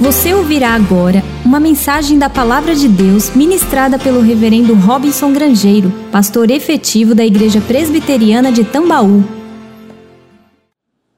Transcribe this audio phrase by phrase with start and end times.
[0.00, 6.50] Você ouvirá agora uma mensagem da Palavra de Deus ministrada pelo Reverendo Robinson Grangeiro, pastor
[6.50, 9.22] efetivo da Igreja Presbiteriana de Tambaú.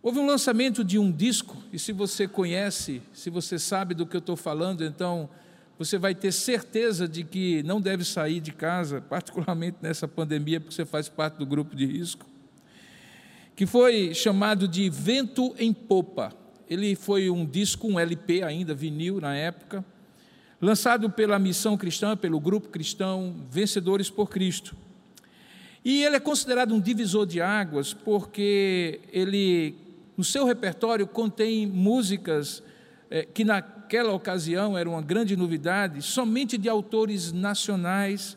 [0.03, 4.16] Houve um lançamento de um disco, e se você conhece, se você sabe do que
[4.16, 5.30] eu estou falando, então
[5.79, 10.75] você vai ter certeza de que não deve sair de casa, particularmente nessa pandemia, porque
[10.75, 12.27] você faz parte do grupo de risco,
[13.55, 16.41] que foi chamado de Vento em Popa.
[16.73, 19.84] Ele foi um disco, um LP ainda, vinil na época,
[20.59, 24.74] lançado pela Missão Cristã, pelo grupo cristão Vencedores por Cristo.
[25.84, 29.74] E ele é considerado um divisor de águas porque ele,
[30.16, 32.62] no seu repertório, contém músicas
[33.11, 38.34] eh, que naquela ocasião eram uma grande novidade, somente de autores nacionais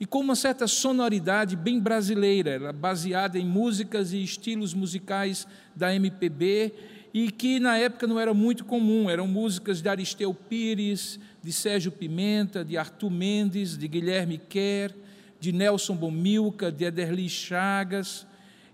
[0.00, 6.98] e com uma certa sonoridade bem brasileira, baseada em músicas e estilos musicais da MPB
[7.12, 11.90] e que na época não era muito comum, eram músicas de Aristeu Pires, de Sérgio
[11.90, 14.94] Pimenta, de Arthur Mendes, de Guilherme Kerr,
[15.40, 18.26] de Nelson Bomilca, de Ederli Chagas.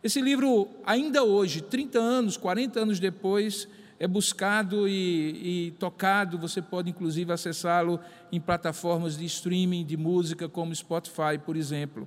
[0.03, 6.61] Esse livro, ainda hoje, 30 anos, 40 anos depois, é buscado e, e tocado, você
[6.61, 7.99] pode inclusive acessá-lo
[8.31, 12.07] em plataformas de streaming de música como Spotify, por exemplo.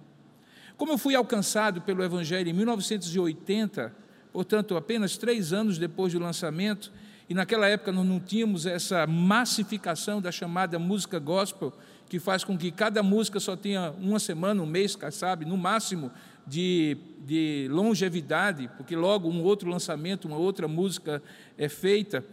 [0.78, 3.94] Como eu fui alcançado pelo Evangelho em 1980,
[4.31, 6.91] portanto, apenas três anos depois do lançamento,
[7.30, 11.72] e naquela época nós não tínhamos essa massificação da chamada música gospel,
[12.09, 16.11] que faz com que cada música só tenha uma semana, um mês, sabe, no máximo,
[16.47, 21.22] de, de longevidade, porque logo um outro lançamento, uma outra música
[21.55, 22.25] é feita.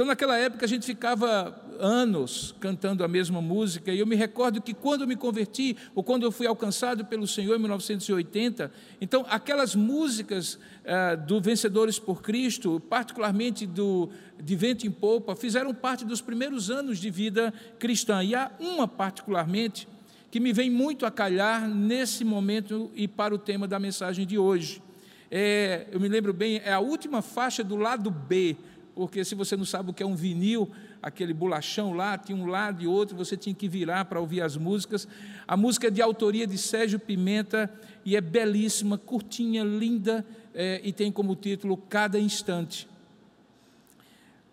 [0.00, 4.58] Então, naquela época, a gente ficava anos cantando a mesma música, e eu me recordo
[4.62, 9.26] que quando eu me converti, ou quando eu fui alcançado pelo Senhor em 1980, então,
[9.28, 14.08] aquelas músicas ah, do Vencedores por Cristo, particularmente do
[14.42, 18.88] de Vento em Popa, fizeram parte dos primeiros anos de vida cristã, e há uma
[18.88, 19.86] particularmente
[20.30, 24.38] que me vem muito a calhar nesse momento e para o tema da mensagem de
[24.38, 24.82] hoje.
[25.30, 28.56] É, eu me lembro bem, é a última faixa do lado B
[29.00, 30.70] porque se você não sabe o que é um vinil,
[31.02, 34.58] aquele bolachão lá, tinha um lado e outro, você tinha que virar para ouvir as
[34.58, 35.08] músicas.
[35.48, 37.72] A música é de autoria de Sérgio Pimenta
[38.04, 40.22] e é belíssima, curtinha, linda
[40.52, 42.86] é, e tem como título Cada Instante.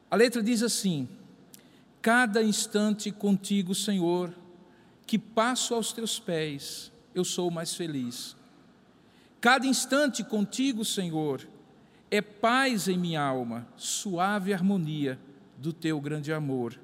[0.10, 1.10] A letra diz assim:
[2.02, 4.34] Cada instante contigo, Senhor,
[5.06, 8.34] que passo aos teus pés, eu sou mais feliz.
[9.42, 11.46] Cada instante contigo, Senhor,
[12.10, 15.20] é paz em minha alma, suave harmonia
[15.58, 16.80] do teu grande amor.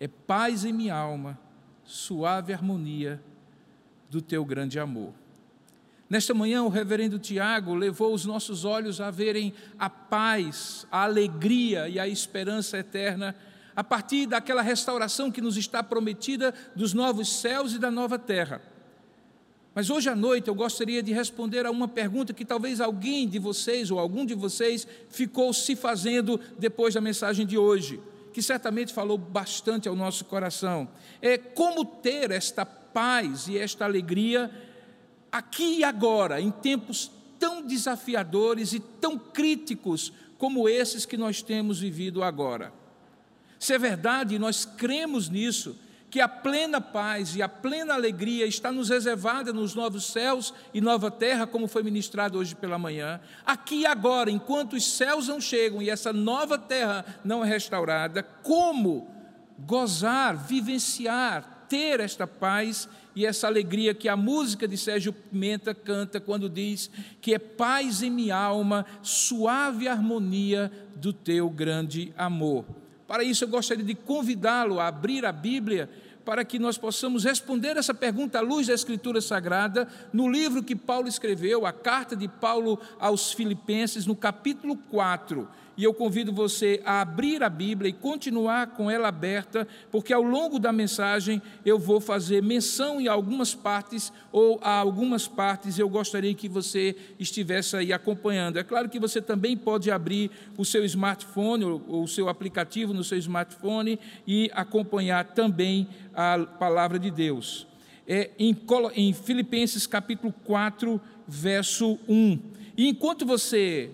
[0.00, 1.38] É paz em minha alma,
[1.84, 3.20] suave harmonia
[4.10, 5.12] do teu grande amor.
[6.08, 11.88] Nesta manhã, o reverendo Tiago levou os nossos olhos a verem a paz, a alegria
[11.88, 13.34] e a esperança eterna
[13.74, 18.62] a partir daquela restauração que nos está prometida dos novos céus e da nova terra.
[19.76, 23.38] Mas hoje à noite eu gostaria de responder a uma pergunta que talvez alguém de
[23.38, 28.00] vocês ou algum de vocês ficou se fazendo depois da mensagem de hoje,
[28.32, 30.88] que certamente falou bastante ao nosso coração.
[31.20, 34.50] É como ter esta paz e esta alegria
[35.30, 41.80] aqui e agora, em tempos tão desafiadores e tão críticos como esses que nós temos
[41.80, 42.72] vivido agora.
[43.58, 45.76] Se é verdade, nós cremos nisso,
[46.16, 50.80] que a plena paz e a plena alegria está nos reservada nos novos céus e
[50.80, 53.20] nova terra, como foi ministrado hoje pela manhã.
[53.44, 58.22] Aqui e agora, enquanto os céus não chegam e essa nova terra não é restaurada,
[58.22, 59.06] como
[59.58, 66.18] gozar, vivenciar, ter esta paz e essa alegria que a música de Sérgio Pimenta canta
[66.18, 66.90] quando diz
[67.20, 72.64] que é paz em minha alma, suave harmonia do teu grande amor.
[73.06, 75.88] Para isso, eu gostaria de convidá-lo a abrir a Bíblia
[76.26, 80.74] para que nós possamos responder essa pergunta à luz da Escritura Sagrada, no livro que
[80.74, 86.80] Paulo escreveu, a carta de Paulo aos Filipenses, no capítulo 4 e eu convido você
[86.84, 91.78] a abrir a Bíblia e continuar com ela aberta, porque ao longo da mensagem eu
[91.78, 97.76] vou fazer menção em algumas partes, ou a algumas partes eu gostaria que você estivesse
[97.76, 98.58] aí acompanhando.
[98.58, 103.04] É claro que você também pode abrir o seu smartphone, ou o seu aplicativo no
[103.04, 107.66] seu smartphone, e acompanhar também a palavra de Deus.
[108.08, 108.56] É em,
[108.94, 112.38] em Filipenses capítulo 4, verso 1.
[112.76, 113.90] E enquanto você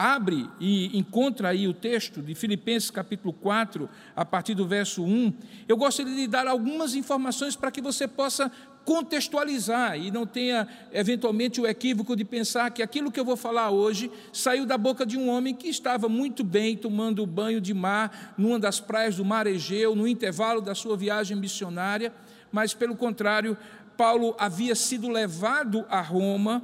[0.00, 3.86] abre e encontra aí o texto de Filipenses capítulo 4,
[4.16, 5.34] a partir do verso 1,
[5.68, 8.50] eu gostaria de dar algumas informações para que você possa
[8.82, 13.68] contextualizar e não tenha eventualmente o equívoco de pensar que aquilo que eu vou falar
[13.68, 18.34] hoje saiu da boca de um homem que estava muito bem tomando banho de mar
[18.38, 22.10] numa das praias do Mar Egeu, no intervalo da sua viagem missionária,
[22.50, 23.54] mas pelo contrário,
[23.98, 26.62] Paulo havia sido levado a Roma,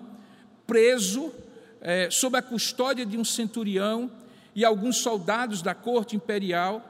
[0.66, 1.30] preso,
[1.86, 4.10] é, sob a custódia de um centurião
[4.56, 6.82] e alguns soldados da corte imperial.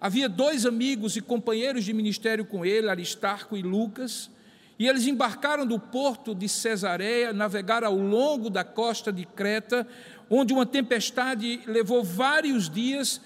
[0.00, 4.28] Havia dois amigos e companheiros de ministério com ele, Aristarco e Lucas,
[4.80, 9.86] e eles embarcaram do porto de Cesareia, navegaram ao longo da costa de Creta,
[10.28, 13.20] onde uma tempestade levou vários dias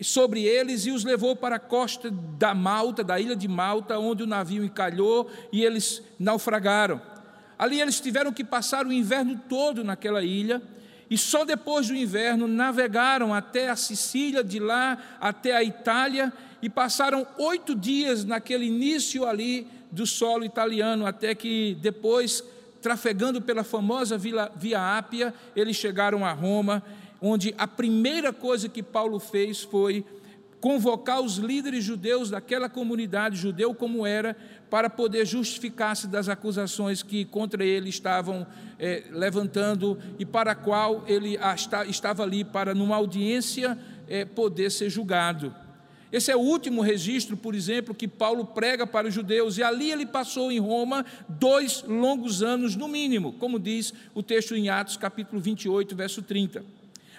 [0.00, 4.22] sobre eles e os levou para a costa da Malta, da ilha de Malta, onde
[4.22, 7.11] o navio encalhou e eles naufragaram.
[7.62, 10.60] Ali eles tiveram que passar o inverno todo naquela ilha
[11.08, 16.68] e só depois do inverno navegaram até a Sicília, de lá até a Itália e
[16.68, 22.42] passaram oito dias naquele início ali do solo italiano, até que depois,
[22.80, 26.82] trafegando pela famosa Via, Via Ápia, eles chegaram a Roma,
[27.20, 30.04] onde a primeira coisa que Paulo fez foi
[30.60, 34.36] convocar os líderes judeus daquela comunidade, judeu como era,
[34.72, 38.46] para poder justificar-se das acusações que contra ele estavam
[38.78, 41.38] é, levantando e para a qual ele
[41.86, 43.78] estava ali para, numa audiência,
[44.08, 45.54] é, poder ser julgado.
[46.10, 49.90] Esse é o último registro, por exemplo, que Paulo prega para os judeus, e ali
[49.90, 54.96] ele passou em Roma dois longos anos, no mínimo, como diz o texto em Atos,
[54.96, 56.64] capítulo 28, verso 30.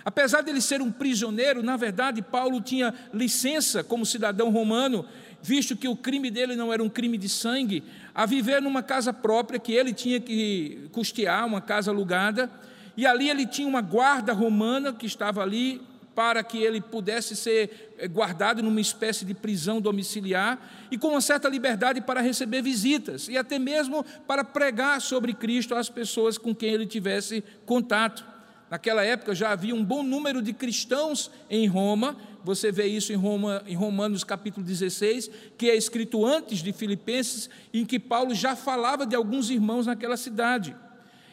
[0.06, 5.06] Apesar de ele ser um prisioneiro, na verdade, Paulo tinha licença como cidadão romano,
[5.44, 7.84] visto que o crime dele não era um crime de sangue,
[8.16, 12.50] a viver numa casa própria que ele tinha que custear, uma casa alugada,
[12.96, 15.82] e ali ele tinha uma guarda romana que estava ali
[16.16, 20.60] para que ele pudesse ser eh, guardado numa espécie de prisão domiciliar
[20.92, 25.74] e com uma certa liberdade para receber visitas e até mesmo para pregar sobre Cristo
[25.74, 28.33] às pessoas com quem ele tivesse contato.
[28.74, 33.16] Naquela época já havia um bom número de cristãos em Roma, você vê isso em,
[33.16, 38.56] Roma, em Romanos capítulo 16, que é escrito antes de Filipenses, em que Paulo já
[38.56, 40.76] falava de alguns irmãos naquela cidade.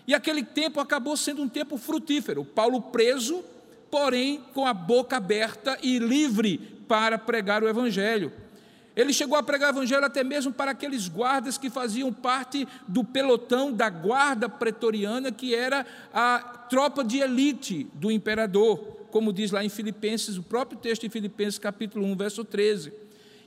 [0.07, 2.45] E aquele tempo acabou sendo um tempo frutífero.
[2.45, 3.43] Paulo preso,
[3.91, 8.31] porém com a boca aberta e livre para pregar o Evangelho.
[8.97, 13.05] Ele chegou a pregar o Evangelho até mesmo para aqueles guardas que faziam parte do
[13.05, 16.39] pelotão da guarda pretoriana, que era a
[16.69, 18.79] tropa de elite do imperador,
[19.11, 22.93] como diz lá em Filipenses, o próprio texto em Filipenses, capítulo 1, verso 13.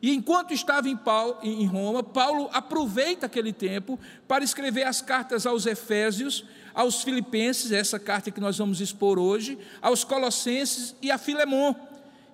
[0.01, 3.98] E enquanto estava em Roma, Paulo aproveita aquele tempo
[4.28, 6.44] para escrever as cartas aos Efésios,
[6.74, 11.74] aos Filipenses, essa carta que nós vamos expor hoje, aos Colossenses e a Filemon.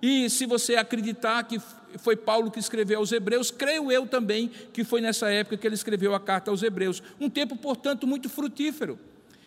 [0.02, 1.60] E se você acreditar que
[1.98, 5.74] foi Paulo que escreveu aos Hebreus, creio eu também que foi nessa época que ele
[5.74, 7.02] escreveu a carta aos Hebreus.
[7.20, 8.98] Um tempo, portanto, muito frutífero.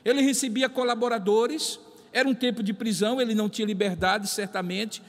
[0.03, 1.79] Ele recebia colaboradores,
[2.11, 5.01] era um tempo de prisão, ele não tinha liberdade, certamente,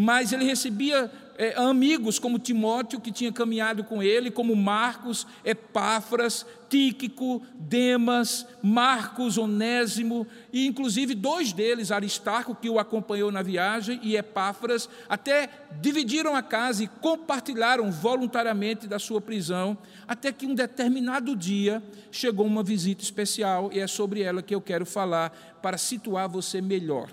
[0.00, 6.46] mas ele recebia é, amigos como Timóteo, que tinha caminhado com ele, como Marcos, Epáfras,
[6.68, 14.16] Tíquico, Demas, Marcos, Onésimo, e inclusive dois deles, Aristarco, que o acompanhou na viagem, e
[14.16, 15.50] Epáfras, até
[15.80, 22.46] dividiram a casa e compartilharam voluntariamente da sua prisão, até que um determinado dia chegou
[22.46, 27.10] uma visita especial, e é sobre ela que eu quero falar, para situar você melhor.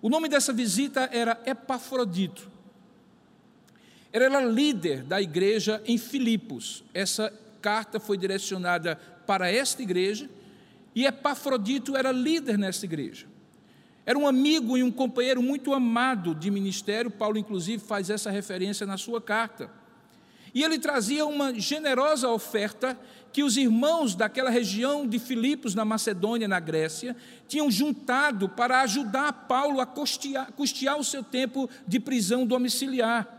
[0.00, 2.48] O nome dessa visita era Epafrodito.
[4.12, 6.84] Ele era líder da igreja em Filipos.
[6.94, 10.30] Essa carta foi direcionada para esta igreja
[10.94, 13.26] e Epafrodito era líder nessa igreja.
[14.06, 18.86] Era um amigo e um companheiro muito amado de ministério, Paulo, inclusive, faz essa referência
[18.86, 19.70] na sua carta.
[20.54, 22.98] E ele trazia uma generosa oferta
[23.32, 27.16] que os irmãos daquela região de Filipos, na Macedônia, na Grécia,
[27.46, 33.38] tinham juntado para ajudar Paulo a custear, custear o seu tempo de prisão domiciliar.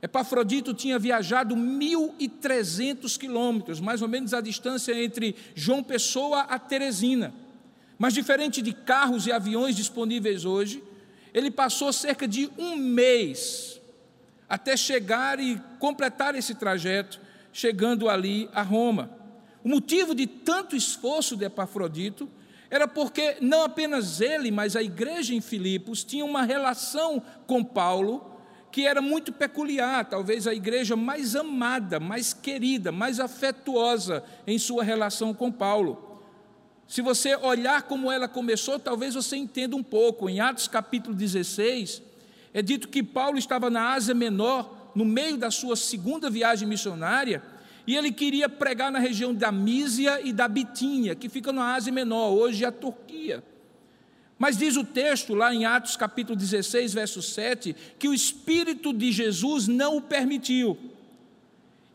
[0.00, 7.34] Epafrodito tinha viajado 1.300 quilômetros, mais ou menos a distância entre João Pessoa a Teresina.
[7.98, 10.82] Mas, diferente de carros e aviões disponíveis hoje,
[11.34, 13.80] ele passou cerca de um mês
[14.48, 17.20] até chegar e completar esse trajeto,
[17.58, 19.10] chegando ali a Roma.
[19.64, 22.30] O motivo de tanto esforço de Epafrodito
[22.70, 28.32] era porque não apenas ele, mas a igreja em Filipos tinha uma relação com Paulo
[28.70, 34.84] que era muito peculiar, talvez a igreja mais amada, mais querida, mais afetuosa em sua
[34.84, 36.20] relação com Paulo.
[36.86, 40.28] Se você olhar como ela começou, talvez você entenda um pouco.
[40.28, 42.02] Em Atos capítulo 16,
[42.54, 47.40] é dito que Paulo estava na Ásia Menor, no meio da sua segunda viagem missionária,
[47.86, 51.92] e ele queria pregar na região da Mísia e da Bitínia, que fica na Ásia
[51.92, 53.44] Menor, hoje é a Turquia.
[54.36, 59.12] Mas diz o texto, lá em Atos capítulo 16, verso 7, que o Espírito de
[59.12, 60.76] Jesus não o permitiu.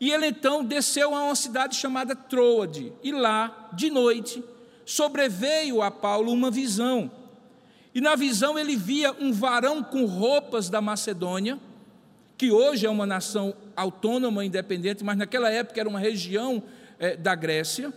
[0.00, 4.42] E ele então desceu a uma cidade chamada Troade, e lá, de noite,
[4.86, 7.10] sobreveio a Paulo uma visão.
[7.94, 11.60] E na visão ele via um varão com roupas da Macedônia,
[12.36, 16.62] que hoje é uma nação autônoma, independente, mas naquela época era uma região
[16.98, 17.92] é, da Grécia,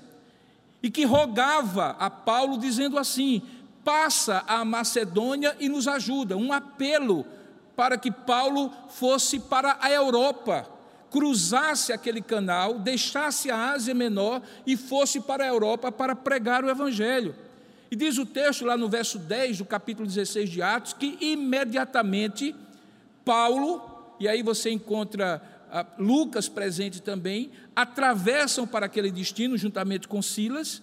[0.81, 3.41] e que rogava a Paulo, dizendo assim:
[3.83, 6.37] passa a Macedônia e nos ajuda.
[6.37, 7.25] Um apelo
[7.75, 10.67] para que Paulo fosse para a Europa,
[11.11, 16.69] cruzasse aquele canal, deixasse a Ásia Menor e fosse para a Europa para pregar o
[16.69, 17.35] Evangelho.
[17.89, 22.53] E diz o texto lá no verso 10 do capítulo 16 de Atos que imediatamente
[23.23, 30.21] Paulo, e aí você encontra ah, Lucas presente também, atravessam para aquele destino juntamente com
[30.21, 30.81] Silas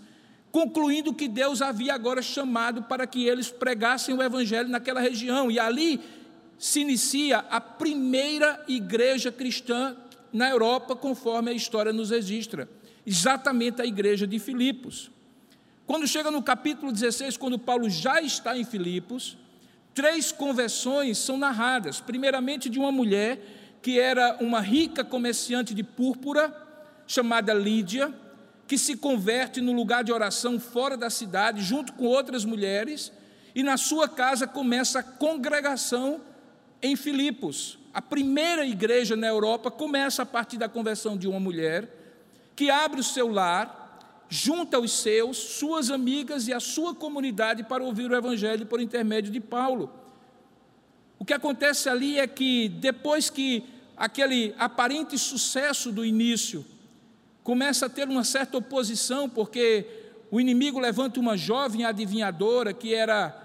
[0.55, 5.51] concluindo que Deus havia agora chamado para que eles pregassem o evangelho naquela região.
[5.51, 6.01] E ali
[6.57, 9.97] se inicia a primeira igreja cristã
[10.33, 12.69] na Europa, conforme a história nos registra.
[13.05, 15.11] Exatamente a igreja de Filipos.
[15.89, 19.37] Quando chega no capítulo 16, quando Paulo já está em Filipos,
[19.95, 22.01] três conversões são narradas.
[22.01, 23.39] Primeiramente, de uma mulher
[23.81, 26.53] que era uma rica comerciante de púrpura,
[27.07, 28.13] chamada Lídia,
[28.67, 33.13] que se converte no lugar de oração fora da cidade, junto com outras mulheres,
[33.55, 36.21] e na sua casa começa a congregação
[36.83, 37.79] em Filipos.
[37.93, 41.89] A primeira igreja na Europa começa a partir da conversão de uma mulher
[42.57, 43.84] que abre o seu lar,
[44.29, 49.31] junta os seus, suas amigas e a sua comunidade para ouvir o evangelho por intermédio
[49.31, 49.91] de Paulo.
[51.19, 53.65] O que acontece ali é que depois que
[53.97, 56.65] aquele aparente sucesso do início
[57.43, 59.87] começa a ter uma certa oposição, porque
[60.31, 63.43] o inimigo levanta uma jovem adivinhadora que era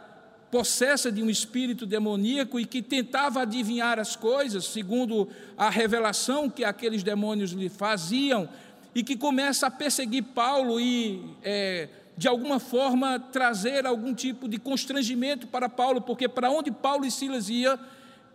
[0.50, 6.64] possessa de um espírito demoníaco e que tentava adivinhar as coisas, segundo a revelação que
[6.64, 8.50] aqueles demônios lhe faziam,
[8.94, 14.58] e que começa a perseguir Paulo e, é, de alguma forma, trazer algum tipo de
[14.58, 17.80] constrangimento para Paulo, porque para onde Paulo e Silas ia,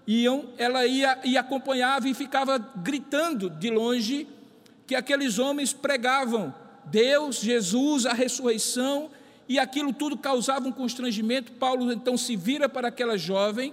[0.06, 4.28] iam, ela ia e acompanhava e ficava gritando de longe
[4.86, 9.10] que aqueles homens pregavam Deus, Jesus, a ressurreição,
[9.48, 11.52] e aquilo tudo causava um constrangimento.
[11.52, 13.72] Paulo então se vira para aquela jovem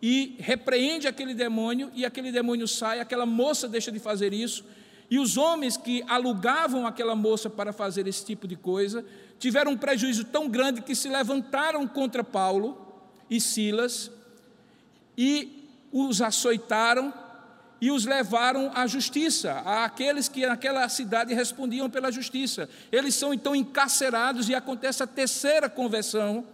[0.00, 4.64] e repreende aquele demônio, e aquele demônio sai, aquela moça deixa de fazer isso,
[5.10, 9.04] e os homens que alugavam aquela moça para fazer esse tipo de coisa
[9.38, 12.78] tiveram um prejuízo tão grande que se levantaram contra Paulo
[13.28, 14.10] e Silas
[15.16, 17.12] e os açoitaram
[17.80, 22.68] e os levaram à justiça, àqueles que naquela cidade respondiam pela justiça.
[22.90, 26.46] Eles são então encarcerados e acontece a terceira conversão,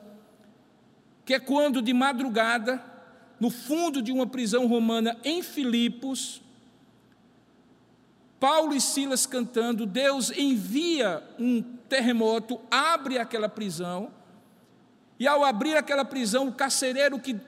[1.25, 2.83] que é quando de madrugada,
[3.39, 6.43] no fundo de uma prisão romana em Filipos,
[8.41, 14.11] Paulo e Silas cantando, Deus envia um terremoto, abre aquela prisão,
[15.19, 17.39] e ao abrir aquela prisão, o carcereiro que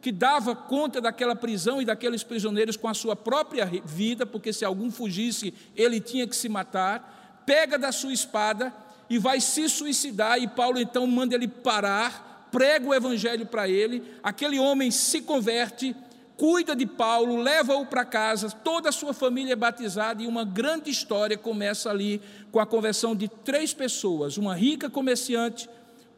[0.00, 4.64] que dava conta daquela prisão e daqueles prisioneiros com a sua própria vida, porque se
[4.64, 8.72] algum fugisse, ele tinha que se matar, pega da sua espada
[9.10, 14.02] e vai se suicidar, e Paulo então manda ele parar, prega o evangelho para ele,
[14.22, 15.96] aquele homem se converte,
[16.38, 20.88] cuida de Paulo, leva-o para casa, toda a sua família é batizada, e uma grande
[20.88, 25.68] história começa ali com a conversão de três pessoas: uma rica comerciante,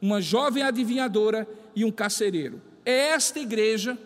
[0.01, 2.61] uma jovem adivinhadora e um carcereiro.
[2.85, 3.99] É esta igreja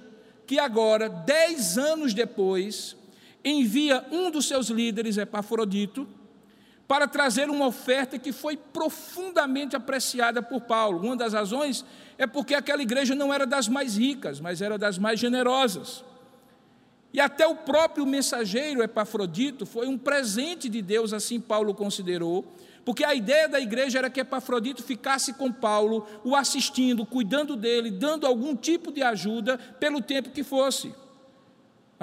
[0.46, 2.96] que agora, dez anos depois,
[3.44, 6.06] envia um dos seus líderes, Epafrodito,
[6.86, 11.00] para trazer uma oferta que foi profundamente apreciada por Paulo.
[11.00, 11.84] Uma das razões
[12.18, 16.04] é porque aquela igreja não era das mais ricas, mas era das mais generosas.
[17.12, 22.44] E até o próprio mensageiro Epafrodito foi um presente de Deus, assim Paulo considerou,
[22.84, 27.90] porque a ideia da igreja era que Epafrodito ficasse com Paulo, o assistindo, cuidando dele,
[27.90, 30.92] dando algum tipo de ajuda pelo tempo que fosse.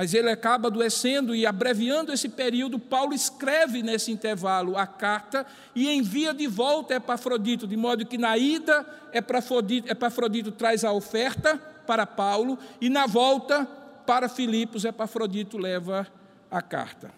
[0.01, 5.87] Mas ele acaba adoecendo e, abreviando esse período, Paulo escreve nesse intervalo a carta e
[5.91, 11.55] envia de volta Epafrodito, de modo que na ida Epafrodito, Epafrodito traz a oferta
[11.85, 13.63] para Paulo e na volta
[14.03, 16.07] para Filipos Epafrodito leva
[16.49, 17.11] a carta.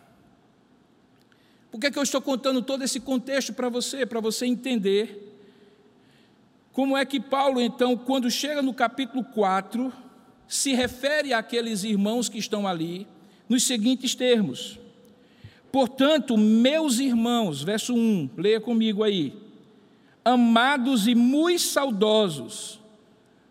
[1.71, 4.05] Por que, é que eu estou contando todo esse contexto para você?
[4.05, 5.33] Para você entender
[6.73, 10.03] como é que Paulo, então, quando chega no capítulo 4,
[10.47, 13.07] se refere àqueles irmãos que estão ali
[13.47, 14.79] nos seguintes termos:
[15.71, 19.41] Portanto, meus irmãos, verso 1, leia comigo aí.
[20.23, 22.79] Amados e muito saudosos,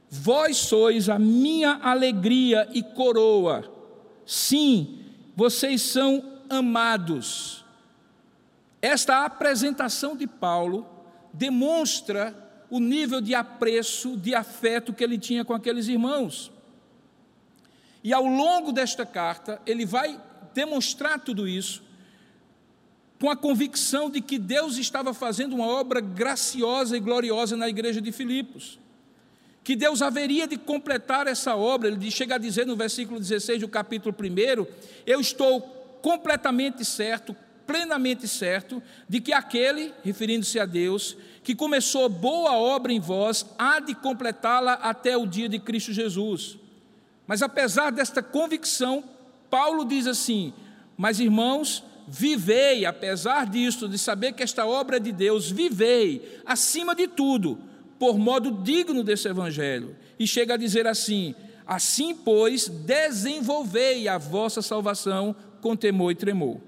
[0.09, 3.71] vós sois a minha alegria e coroa.
[4.25, 5.01] Sim,
[5.35, 7.65] vocês são amados.
[8.81, 10.87] Esta apresentação de Paulo
[11.33, 12.37] demonstra
[12.71, 16.52] o nível de apreço, de afeto que ele tinha com aqueles irmãos.
[18.03, 20.21] E ao longo desta carta, ele vai
[20.55, 21.83] demonstrar tudo isso
[23.23, 28.01] com a convicção de que Deus estava fazendo uma obra graciosa e gloriosa na igreja
[28.01, 28.81] de Filipos.
[29.63, 33.69] Que Deus haveria de completar essa obra, ele chega a dizer no versículo 16 do
[33.69, 34.67] capítulo 1:
[35.07, 35.61] Eu estou
[36.03, 42.99] completamente certo, plenamente certo, de que aquele, referindo-se a Deus, que começou boa obra em
[42.99, 46.59] vós, há de completá-la até o dia de Cristo Jesus.
[47.33, 49.03] Mas apesar desta convicção,
[49.49, 50.53] Paulo diz assim:
[50.99, 56.95] Mas irmãos, vivei, apesar disso, de saber que esta obra é de Deus, vivei, acima
[56.95, 57.59] de tudo,
[57.99, 59.97] por modo digno desse evangelho.
[60.19, 61.35] E chega a dizer assim:
[61.67, 66.59] assim, pois, desenvolvei a vossa salvação com temor e tremor.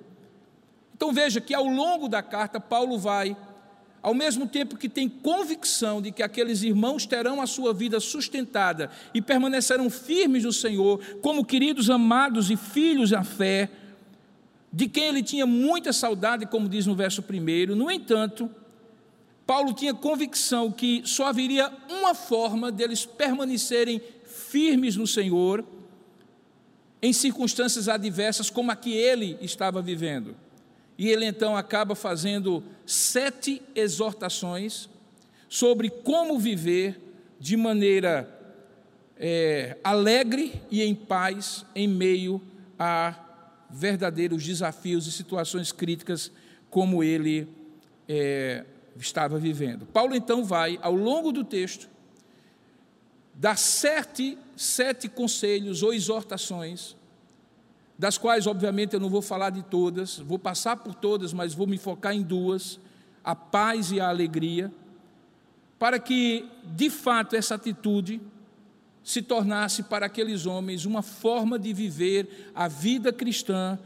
[0.97, 3.37] Então veja que ao longo da carta, Paulo vai,
[4.05, 8.91] ao mesmo tempo que tem convicção de que aqueles irmãos terão a sua vida sustentada
[9.15, 13.71] e permanecerão firmes no Senhor, como queridos amados e filhos à fé,
[14.71, 17.75] de quem ele tinha muita saudade, como diz no verso 1.
[17.75, 18.51] No entanto,
[19.47, 25.65] Paulo tinha convicção que só haveria uma forma deles permanecerem firmes no Senhor
[27.01, 30.37] em circunstâncias adversas como a que ele estava vivendo.
[30.97, 34.89] E ele então acaba fazendo sete exortações
[35.49, 37.01] sobre como viver
[37.39, 38.29] de maneira
[39.17, 42.41] é, alegre e em paz em meio
[42.79, 43.15] a
[43.71, 46.31] verdadeiros desafios e situações críticas
[46.71, 47.49] como ele
[48.09, 48.65] é,
[48.97, 49.87] estava vivendo.
[49.87, 51.89] Paulo então vai, ao longo do texto,
[53.35, 56.97] dar sete, sete conselhos ou exortações,
[57.99, 61.67] das quais, obviamente, eu não vou falar de todas, vou passar por todas, mas vou
[61.67, 62.81] me focar em duas:
[63.23, 64.73] a paz e a alegria,
[65.79, 68.21] para que, de fato, essa atitude
[69.03, 73.79] se tornasse para aqueles homens uma forma de viver a vida cristã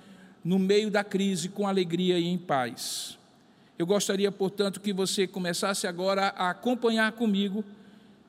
[0.44, 3.18] no meio da crise com alegria e em paz.
[3.77, 7.64] Eu gostaria, portanto, que você começasse agora a acompanhar comigo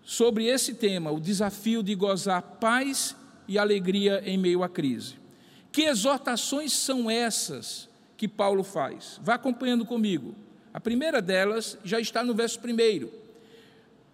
[0.04, 3.16] sobre esse tema, o desafio de gozar paz
[3.48, 5.19] e alegria em meio à crise.
[5.72, 9.20] Que exortações são essas que Paulo faz?
[9.24, 10.36] Vá acompanhando comigo.
[10.74, 13.12] A primeira delas já está no verso primeiro.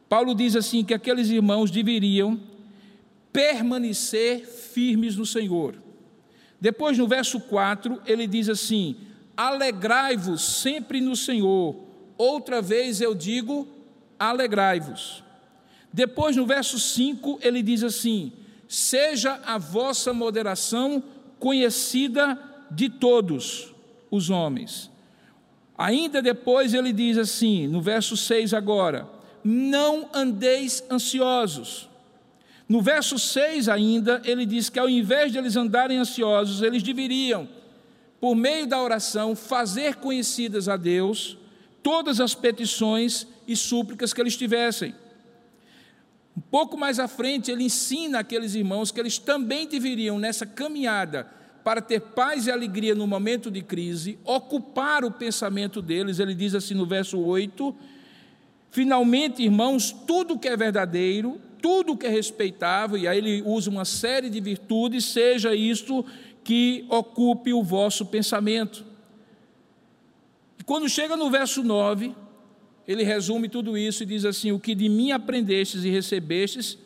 [0.07, 2.39] Paulo diz assim que aqueles irmãos deveriam
[3.33, 5.75] permanecer firmes no Senhor.
[6.59, 8.95] Depois, no verso 4, ele diz assim:
[9.35, 11.75] Alegrai-vos sempre no Senhor.
[12.17, 13.67] Outra vez eu digo:
[14.17, 15.23] alegrai-vos.
[15.91, 18.31] Depois, no verso 5, ele diz assim:
[18.67, 21.03] Seja a vossa moderação
[21.39, 22.39] conhecida
[22.71, 23.73] de todos
[24.09, 24.91] os homens.
[25.77, 29.09] Ainda depois ele diz assim, no verso 6 agora:
[29.43, 31.89] Não andeis ansiosos
[32.67, 37.47] no verso 6 ainda, ele diz que ao invés de eles andarem ansiosos, eles deveriam,
[38.19, 41.37] por meio da oração, fazer conhecidas a Deus
[41.83, 44.95] todas as petições e súplicas que eles tivessem.
[46.55, 51.27] Pouco mais à frente, ele ensina aqueles irmãos que eles também deveriam, nessa caminhada,
[51.65, 56.17] para ter paz e alegria no momento de crise, ocupar o pensamento deles.
[56.17, 57.75] Ele diz assim no verso 8:
[58.71, 63.83] Finalmente, irmãos, tudo que é verdadeiro, tudo que é respeitável, e aí ele usa uma
[63.83, 66.05] série de virtudes, seja isto
[66.41, 68.85] que ocupe o vosso pensamento.
[70.57, 72.15] E quando chega no verso 9,
[72.87, 76.77] ele resume tudo isso e diz assim: O que de mim aprendestes e recebestes,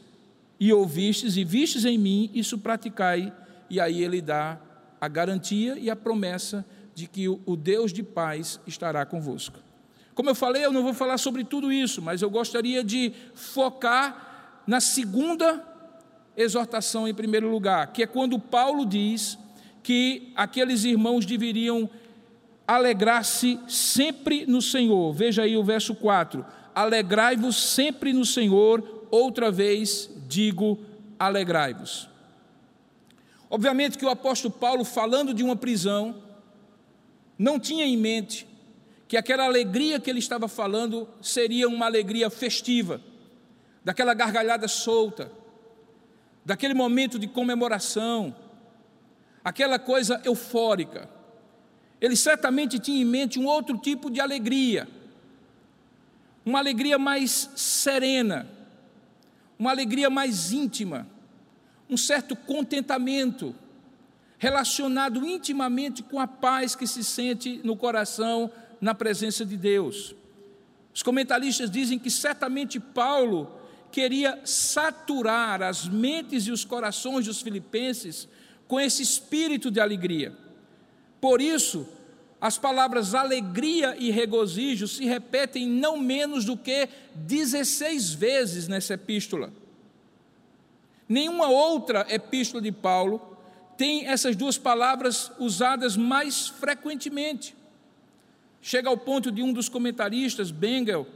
[0.60, 3.34] e ouvistes e vistes em mim, isso praticai.
[3.70, 4.60] E aí ele dá
[5.00, 9.60] a garantia e a promessa de que o Deus de paz estará convosco.
[10.14, 14.62] Como eu falei, eu não vou falar sobre tudo isso, mas eu gostaria de focar
[14.68, 15.66] na segunda
[16.36, 19.38] exortação, em primeiro lugar, que é quando Paulo diz
[19.82, 21.90] que aqueles irmãos deveriam
[22.70, 25.12] alegrar-se sempre no Senhor.
[25.12, 30.78] Veja aí o verso 4: Alegrai-vos sempre no Senhor, outra vez digo,
[31.18, 32.08] alegrai-vos.
[33.50, 36.22] Obviamente que o apóstolo Paulo, falando de uma prisão,
[37.40, 38.48] não tinha em mente
[39.08, 43.02] que aquela alegria que ele estava falando seria uma alegria festiva
[43.84, 45.32] daquela gargalhada solta,
[46.46, 48.36] daquele momento de comemoração,
[49.44, 51.10] aquela coisa eufórica.
[52.02, 54.88] Ele certamente tinha em mente um outro tipo de alegria,
[56.46, 58.48] uma alegria mais serena,
[59.58, 61.06] uma alegria mais íntima,
[61.90, 63.54] um certo contentamento,
[64.38, 70.16] relacionado intimamente com a paz que se sente no coração na presença de Deus.
[70.94, 73.52] Os comentaristas dizem que certamente Paulo
[73.92, 78.28] queria saturar as mentes e os corações dos filipenses
[78.68, 80.34] com esse espírito de alegria.
[81.20, 81.88] Por isso,
[82.40, 89.52] as palavras alegria e regozijo se repetem não menos do que 16 vezes nessa epístola.
[91.08, 93.38] Nenhuma outra epístola de Paulo
[93.78, 97.56] tem essas duas palavras usadas mais frequentemente.
[98.62, 101.08] Chega ao ponto de um dos comentaristas, Bengel,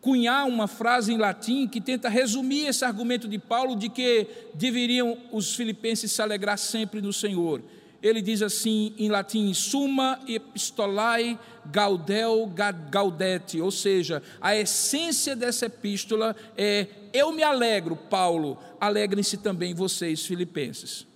[0.00, 5.16] cunhar uma frase em latim que tenta resumir esse argumento de Paulo de que deveriam
[5.32, 7.62] os filipenses se alegrar sempre no Senhor
[8.04, 12.52] ele diz assim em latim: summa epistolae gaudel
[12.90, 20.26] gaudete, ou seja, a essência dessa epístola é: eu me alegro, Paulo, alegrem-se também vocês,
[20.26, 21.06] filipenses.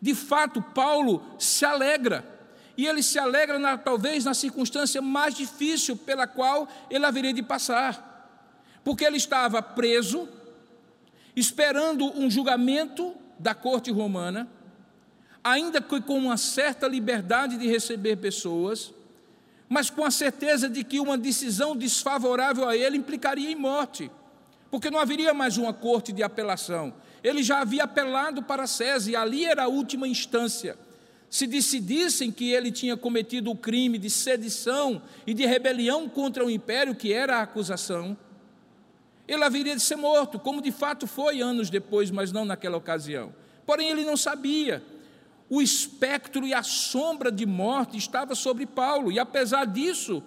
[0.00, 2.24] De fato, Paulo se alegra,
[2.74, 7.42] e ele se alegra na, talvez na circunstância mais difícil pela qual ele haveria de
[7.42, 8.40] passar,
[8.82, 10.26] porque ele estava preso,
[11.36, 14.48] esperando um julgamento da corte romana
[15.42, 18.92] ainda que com uma certa liberdade de receber pessoas,
[19.68, 24.10] mas com a certeza de que uma decisão desfavorável a ele implicaria em morte,
[24.70, 26.92] porque não haveria mais uma corte de apelação.
[27.22, 30.76] Ele já havia apelado para César e ali era a última instância.
[31.28, 36.50] Se decidissem que ele tinha cometido o crime de sedição e de rebelião contra o
[36.50, 38.16] império, que era a acusação,
[39.28, 43.32] ele haveria de ser morto, como de fato foi anos depois, mas não naquela ocasião.
[43.64, 44.82] Porém, ele não sabia
[45.50, 50.22] o espectro e a sombra de morte estava sobre Paulo, e apesar disso,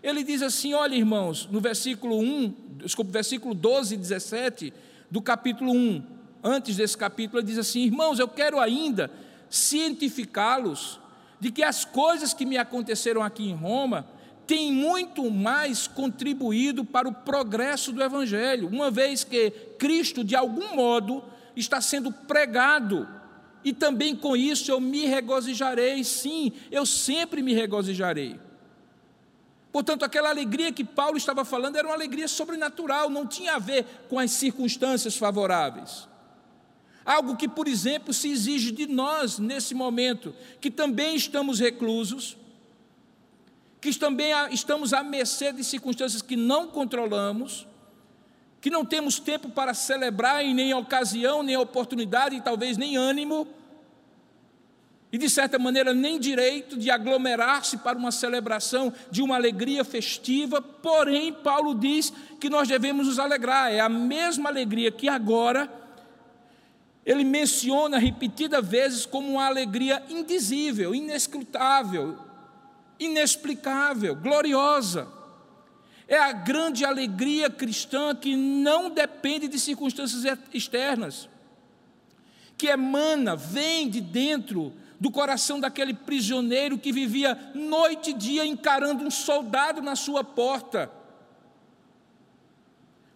[0.00, 4.72] ele diz assim: olha, irmãos, no versículo 1, desculpa, versículo 12 e 17
[5.10, 6.02] do capítulo 1,
[6.44, 9.10] antes desse capítulo, ele diz assim: irmãos, eu quero ainda
[9.50, 11.00] cientificá-los
[11.40, 14.06] de que as coisas que me aconteceram aqui em Roma
[14.46, 20.76] têm muito mais contribuído para o progresso do Evangelho, uma vez que Cristo, de algum
[20.76, 21.22] modo,
[21.56, 23.17] está sendo pregado
[23.68, 28.40] e também com isso eu me regozijarei, sim, eu sempre me regozijarei.
[29.70, 33.84] Portanto, aquela alegria que Paulo estava falando era uma alegria sobrenatural, não tinha a ver
[34.08, 36.08] com as circunstâncias favoráveis.
[37.04, 42.38] Algo que, por exemplo, se exige de nós nesse momento, que também estamos reclusos,
[43.82, 47.66] que também estamos à mercê de circunstâncias que não controlamos,
[48.62, 53.46] que não temos tempo para celebrar e nem ocasião, nem oportunidade e talvez nem ânimo,
[55.10, 60.60] e de certa maneira nem direito de aglomerar-se para uma celebração de uma alegria festiva,
[60.60, 65.72] porém, Paulo diz que nós devemos nos alegrar, é a mesma alegria que agora.
[67.06, 72.18] Ele menciona repetidas vezes como uma alegria indizível, inescrutável,
[73.00, 75.08] inexplicável, gloriosa.
[76.06, 81.30] É a grande alegria cristã que não depende de circunstâncias externas,
[82.58, 89.04] que emana, vem de dentro do coração daquele prisioneiro que vivia noite e dia encarando
[89.04, 90.90] um soldado na sua porta,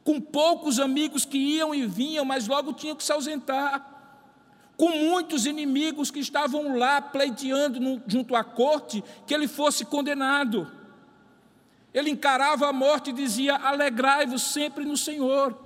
[0.04, 3.88] com poucos amigos que iam e vinham, mas logo tinham que se ausentar,
[4.76, 10.70] com muitos inimigos que estavam lá pleiteando no, junto à corte que ele fosse condenado.
[11.92, 15.56] Ele encarava a morte e dizia: Alegrai-vos sempre no Senhor.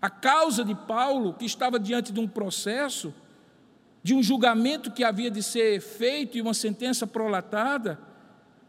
[0.00, 3.14] A causa de Paulo, que estava diante de um processo,
[4.04, 7.98] de um julgamento que havia de ser feito e uma sentença prolatada,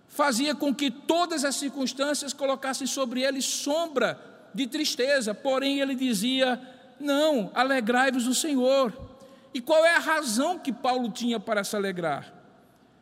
[0.07, 4.17] fazia com que todas as circunstâncias colocassem sobre ele sombra
[4.53, 5.33] de tristeza.
[5.33, 6.57] Porém, ele dizia:
[6.97, 8.93] Não, alegrai-vos no Senhor.
[9.53, 12.33] E qual é a razão que Paulo tinha para se alegrar?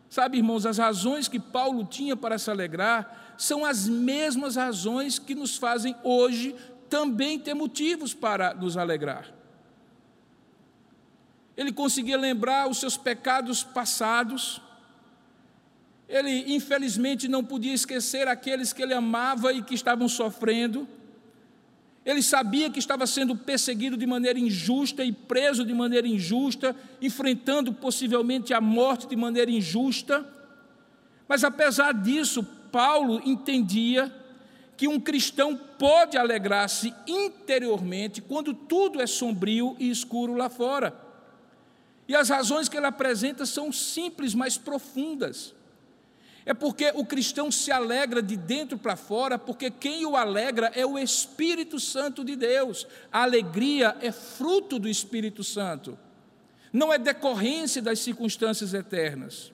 [0.09, 5.35] Sabe, irmãos, as razões que Paulo tinha para se alegrar são as mesmas razões que
[5.35, 6.55] nos fazem hoje
[6.89, 9.42] também ter motivos para nos alegrar.
[11.55, 14.61] Ele conseguia lembrar os seus pecados passados,
[16.07, 20.87] ele infelizmente não podia esquecer aqueles que ele amava e que estavam sofrendo.
[22.05, 27.73] Ele sabia que estava sendo perseguido de maneira injusta e preso de maneira injusta, enfrentando
[27.73, 30.23] possivelmente a morte de maneira injusta.
[31.27, 34.13] Mas apesar disso, Paulo entendia
[34.75, 41.02] que um cristão pode alegrar-se interiormente quando tudo é sombrio e escuro lá fora.
[42.07, 45.53] E as razões que ele apresenta são simples, mas profundas.
[46.45, 50.85] É porque o cristão se alegra de dentro para fora, porque quem o alegra é
[50.85, 52.85] o Espírito Santo de Deus.
[53.11, 55.97] A alegria é fruto do Espírito Santo,
[56.71, 59.53] não é decorrência das circunstâncias eternas.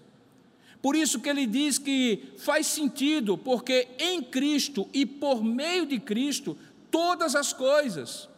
[0.81, 5.99] Por isso que ele diz que faz sentido, porque em Cristo e por meio de
[5.99, 6.57] Cristo,
[6.89, 8.29] todas as coisas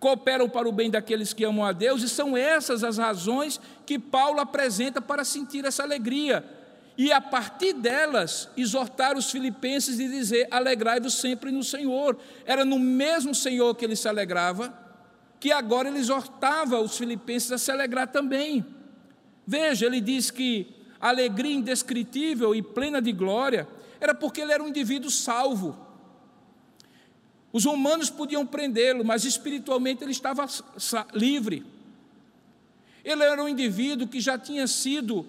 [0.00, 3.98] cooperam para o bem daqueles que amam a Deus, e são essas as razões que
[3.98, 6.44] Paulo apresenta para sentir essa alegria
[6.98, 12.18] e a partir delas exortar os filipenses e dizer: alegrai-vos sempre no Senhor.
[12.44, 14.76] Era no mesmo Senhor que ele se alegrava,
[15.38, 18.66] que agora ele exortava os filipenses a se alegrar também.
[19.46, 23.68] Veja, ele diz que alegria indescritível e plena de glória
[24.00, 25.87] era porque ele era um indivíduo salvo.
[27.58, 30.46] Os romanos podiam prendê-lo, mas espiritualmente ele estava
[31.12, 31.66] livre.
[33.04, 35.26] Ele era um indivíduo que já tinha sido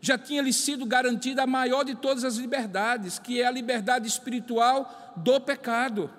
[0.00, 4.08] já tinha lhe sido garantida a maior de todas as liberdades, que é a liberdade
[4.08, 6.10] espiritual do pecado.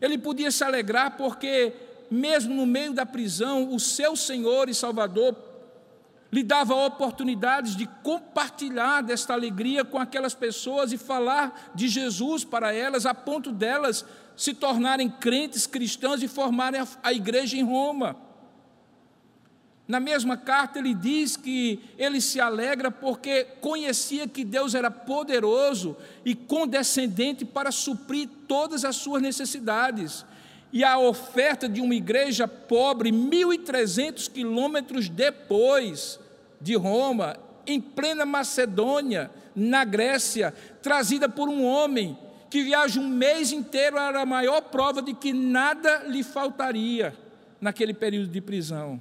[0.00, 1.72] Ele podia se alegrar porque,
[2.10, 5.32] mesmo no meio da prisão, o seu Senhor e Salvador
[6.32, 12.72] lhe dava oportunidades de compartilhar desta alegria com aquelas pessoas e falar de Jesus para
[12.72, 14.04] elas, a ponto delas
[14.36, 18.16] se tornarem crentes cristãos e formarem a igreja em Roma.
[19.88, 25.96] Na mesma carta, ele diz que ele se alegra porque conhecia que Deus era poderoso
[26.24, 30.26] e condescendente para suprir todas as suas necessidades.
[30.72, 36.18] E a oferta de uma igreja pobre, 1.300 quilômetros depois
[36.60, 40.52] de Roma, em plena Macedônia, na Grécia,
[40.82, 42.18] trazida por um homem
[42.50, 47.16] que viaja um mês inteiro, era a maior prova de que nada lhe faltaria
[47.60, 49.00] naquele período de prisão.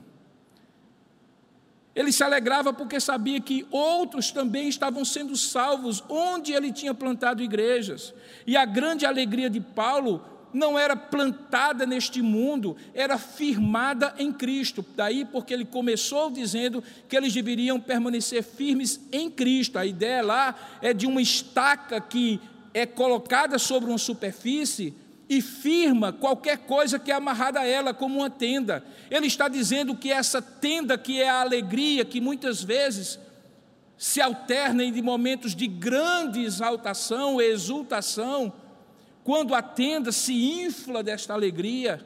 [1.96, 7.42] Ele se alegrava porque sabia que outros também estavam sendo salvos onde ele tinha plantado
[7.42, 8.14] igrejas.
[8.46, 10.22] E a grande alegria de Paulo
[10.56, 14.84] não era plantada neste mundo, era firmada em Cristo.
[14.96, 19.78] Daí porque ele começou dizendo que eles deveriam permanecer firmes em Cristo.
[19.78, 22.40] A ideia lá é de uma estaca que
[22.74, 24.94] é colocada sobre uma superfície
[25.28, 28.82] e firma qualquer coisa que é amarrada a ela, como uma tenda.
[29.12, 33.20] Ele está dizendo que essa tenda, que é a alegria, que muitas vezes
[33.98, 38.54] se alterna em momentos de grande exaltação, exultação,
[39.26, 42.00] quando a tenda se infla desta alegria,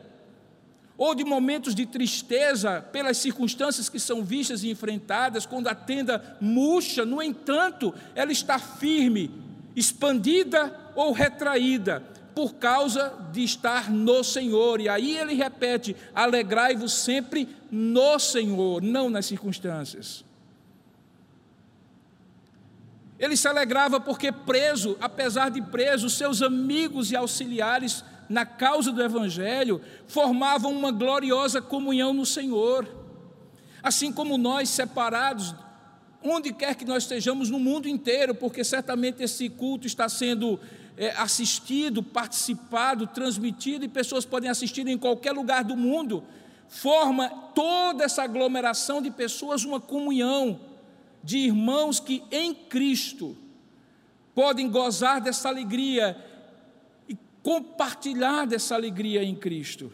[0.98, 6.38] ou de momentos de tristeza pelas circunstâncias que são vistas e enfrentadas, quando a tenda
[6.40, 9.30] murcha, no entanto, ela está firme,
[9.76, 12.02] expandida ou retraída,
[12.34, 14.80] por causa de estar no Senhor.
[14.80, 20.24] E aí ele repete: alegrai-vos sempre no Senhor, não nas circunstâncias.
[23.20, 29.04] Ele se alegrava porque, preso, apesar de preso, seus amigos e auxiliares na causa do
[29.04, 32.88] Evangelho formavam uma gloriosa comunhão no Senhor.
[33.84, 35.54] Assim como nós, separados,
[36.24, 40.58] onde quer que nós estejamos no mundo inteiro, porque certamente esse culto está sendo
[40.96, 46.24] é, assistido, participado, transmitido, e pessoas podem assistir em qualquer lugar do mundo,
[46.70, 50.69] forma toda essa aglomeração de pessoas uma comunhão
[51.24, 53.38] de irmãos que em Cristo
[54.34, 56.18] podem gozar dessa alegria
[57.08, 59.92] e compartilhar dessa alegria em Cristo.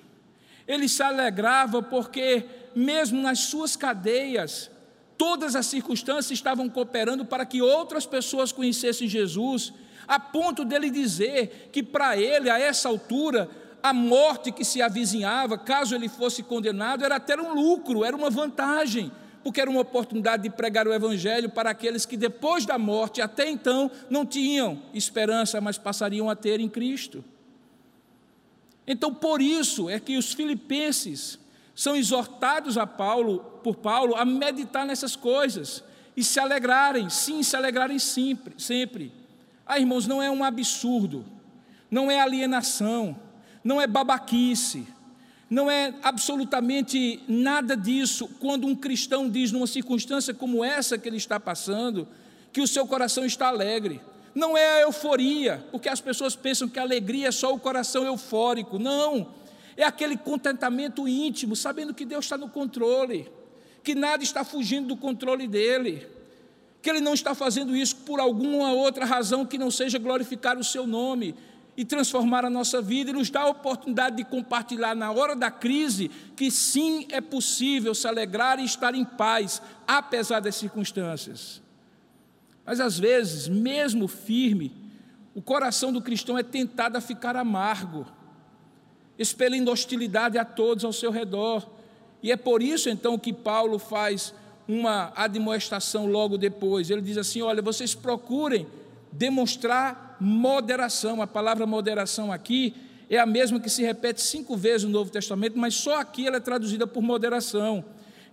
[0.67, 4.69] Ele se alegrava porque, mesmo nas suas cadeias,
[5.17, 9.73] todas as circunstâncias estavam cooperando para que outras pessoas conhecessem Jesus
[10.07, 13.49] a ponto dele dizer que para ele, a essa altura,
[13.81, 18.29] a morte que se avizinhava, caso ele fosse condenado, era até um lucro, era uma
[18.29, 19.11] vantagem,
[19.45, 23.47] porque era uma oportunidade de pregar o Evangelho para aqueles que depois da morte, até
[23.47, 27.23] então, não tinham esperança, mas passariam a ter em Cristo.
[28.87, 31.37] Então, por isso é que os filipenses
[31.75, 35.83] são exortados a Paulo, por Paulo, a meditar nessas coisas
[36.17, 39.11] e se alegrarem, sim, se alegrarem sempre, sempre.
[39.63, 41.23] Ah, irmãos, não é um absurdo,
[41.91, 43.15] não é alienação,
[43.63, 44.87] não é babaquice,
[45.49, 51.17] não é absolutamente nada disso quando um cristão diz, numa circunstância como essa que ele
[51.17, 52.07] está passando,
[52.51, 54.01] que o seu coração está alegre.
[54.33, 58.05] Não é a euforia, porque as pessoas pensam que a alegria é só o coração
[58.05, 58.79] eufórico.
[58.79, 59.29] Não,
[59.77, 63.31] é aquele contentamento íntimo, sabendo que Deus está no controle,
[63.83, 66.15] que nada está fugindo do controle dele
[66.85, 70.63] que ele não está fazendo isso por alguma outra razão que não seja glorificar o
[70.63, 71.33] seu nome.
[71.77, 75.51] E transformar a nossa vida e nos dá a oportunidade de compartilhar na hora da
[75.51, 81.61] crise que sim é possível se alegrar e estar em paz, apesar das circunstâncias.
[82.65, 84.71] Mas às vezes, mesmo firme,
[85.35, 88.05] o coração do cristão é tentado a ficar amargo,
[89.19, 91.69] expelindo hostilidade a todos ao seu redor.
[92.23, 94.33] E é por isso então que Paulo faz
[94.67, 96.89] uma admoestação logo depois.
[96.89, 98.65] Ele diz assim: Olha, vocês procurem
[99.11, 101.21] demonstrar moderação.
[101.21, 102.73] A palavra moderação aqui
[103.09, 106.37] é a mesma que se repete cinco vezes no Novo Testamento, mas só aqui ela
[106.37, 107.83] é traduzida por moderação.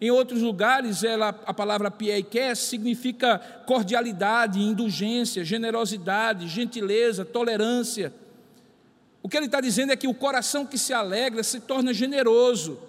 [0.01, 8.12] Em outros lugares, ela, a palavra pieiké significa cordialidade, indulgência, generosidade, gentileza, tolerância.
[9.23, 12.81] O que ele está dizendo é que o coração que se alegra se torna generoso,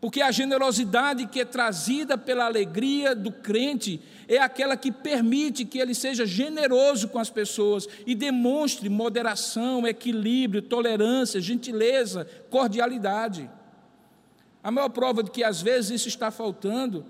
[0.00, 5.78] porque a generosidade que é trazida pela alegria do crente é aquela que permite que
[5.78, 13.50] ele seja generoso com as pessoas e demonstre moderação, equilíbrio, tolerância, gentileza, cordialidade.
[14.62, 17.04] A maior prova de que às vezes isso está faltando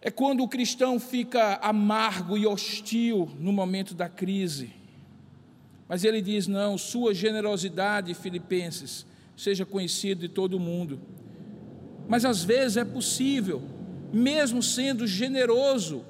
[0.00, 4.70] é quando o cristão fica amargo e hostil no momento da crise.
[5.88, 9.04] Mas ele diz: não, sua generosidade, Filipenses,
[9.36, 11.00] seja conhecido de todo mundo.
[12.08, 13.62] Mas às vezes é possível
[14.12, 16.04] mesmo sendo generoso,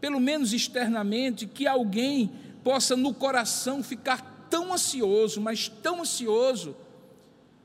[0.00, 6.74] pelo menos externamente, que alguém possa no coração ficar tão ansioso, mas tão ansioso,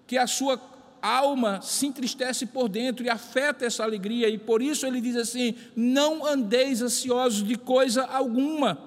[0.05, 0.59] que a sua
[1.01, 5.55] alma se entristece por dentro e afeta essa alegria, e por isso ele diz assim:
[5.75, 8.77] não andeis ansiosos de coisa alguma,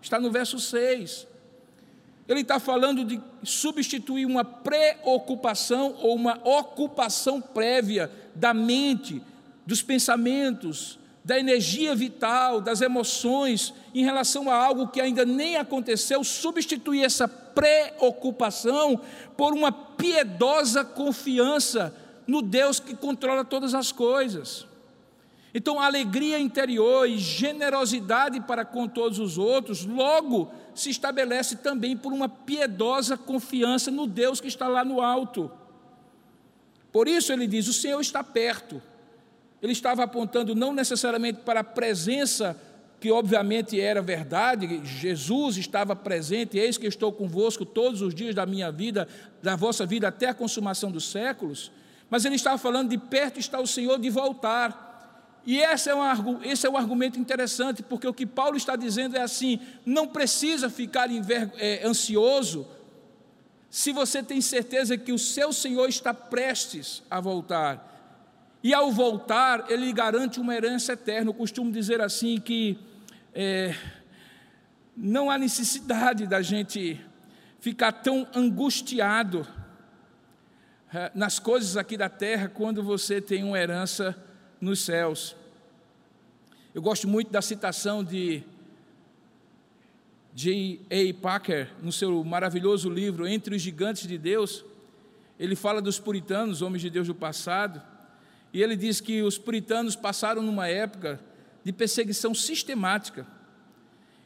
[0.00, 1.28] está no verso 6.
[2.28, 9.22] Ele está falando de substituir uma preocupação ou uma ocupação prévia da mente,
[9.66, 16.24] dos pensamentos, da energia vital, das emoções em relação a algo que ainda nem aconteceu,
[16.24, 19.00] substituir essa preocupação
[19.36, 21.94] por uma piedosa confiança
[22.26, 24.66] no Deus que controla todas as coisas.
[25.52, 32.12] Então, alegria interior e generosidade para com todos os outros, logo se estabelece também por
[32.12, 35.50] uma piedosa confiança no Deus que está lá no alto.
[36.92, 38.82] Por isso ele diz: o Senhor está perto.
[39.62, 42.56] Ele estava apontando não necessariamente para a presença,
[42.98, 48.44] que obviamente era verdade, Jesus estava presente, eis que estou convosco todos os dias da
[48.44, 49.08] minha vida,
[49.42, 51.72] da vossa vida até a consumação dos séculos,
[52.10, 54.88] mas ele estava falando de perto está o Senhor de voltar.
[55.46, 59.16] E esse é, um, esse é um argumento interessante, porque o que Paulo está dizendo
[59.16, 61.08] é assim: não precisa ficar
[61.56, 62.66] é, ansioso
[63.70, 67.86] se você tem certeza que o seu Senhor está prestes a voltar.
[68.62, 71.30] E ao voltar, ele garante uma herança eterna.
[71.30, 72.76] Eu costumo dizer assim que
[73.32, 73.74] é,
[74.96, 77.00] não há necessidade da gente
[77.60, 79.46] ficar tão angustiado
[80.92, 84.16] é, nas coisas aqui da terra quando você tem uma herança
[84.60, 85.36] nos céus.
[86.74, 88.42] Eu gosto muito da citação de
[90.40, 90.80] J.
[90.88, 91.20] A.
[91.20, 94.64] Packer, no seu maravilhoso livro Entre os Gigantes de Deus.
[95.38, 97.82] Ele fala dos puritanos, homens de Deus do passado,
[98.50, 101.20] e ele diz que os puritanos passaram numa época
[101.62, 103.26] de perseguição sistemática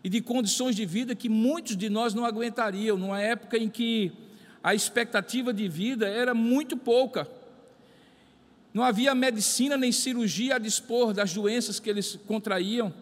[0.04, 4.12] e de condições de vida que muitos de nós não aguentariam, numa época em que
[4.62, 7.28] a expectativa de vida era muito pouca.
[8.72, 12.94] Não havia medicina nem cirurgia a dispor das doenças que eles contraíam.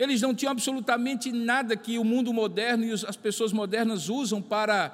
[0.00, 4.88] Eles não tinham absolutamente nada que o mundo moderno e as pessoas modernas usam para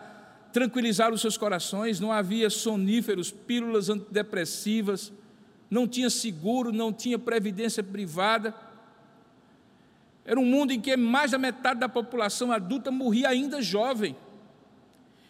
[0.53, 2.01] tranquilizar os seus corações.
[2.01, 5.13] Não havia soníferos, pílulas antidepressivas
[5.71, 8.55] não tinha seguro, não tinha previdência privada.
[10.25, 14.17] Era um mundo em que mais da metade da população adulta morria ainda jovem.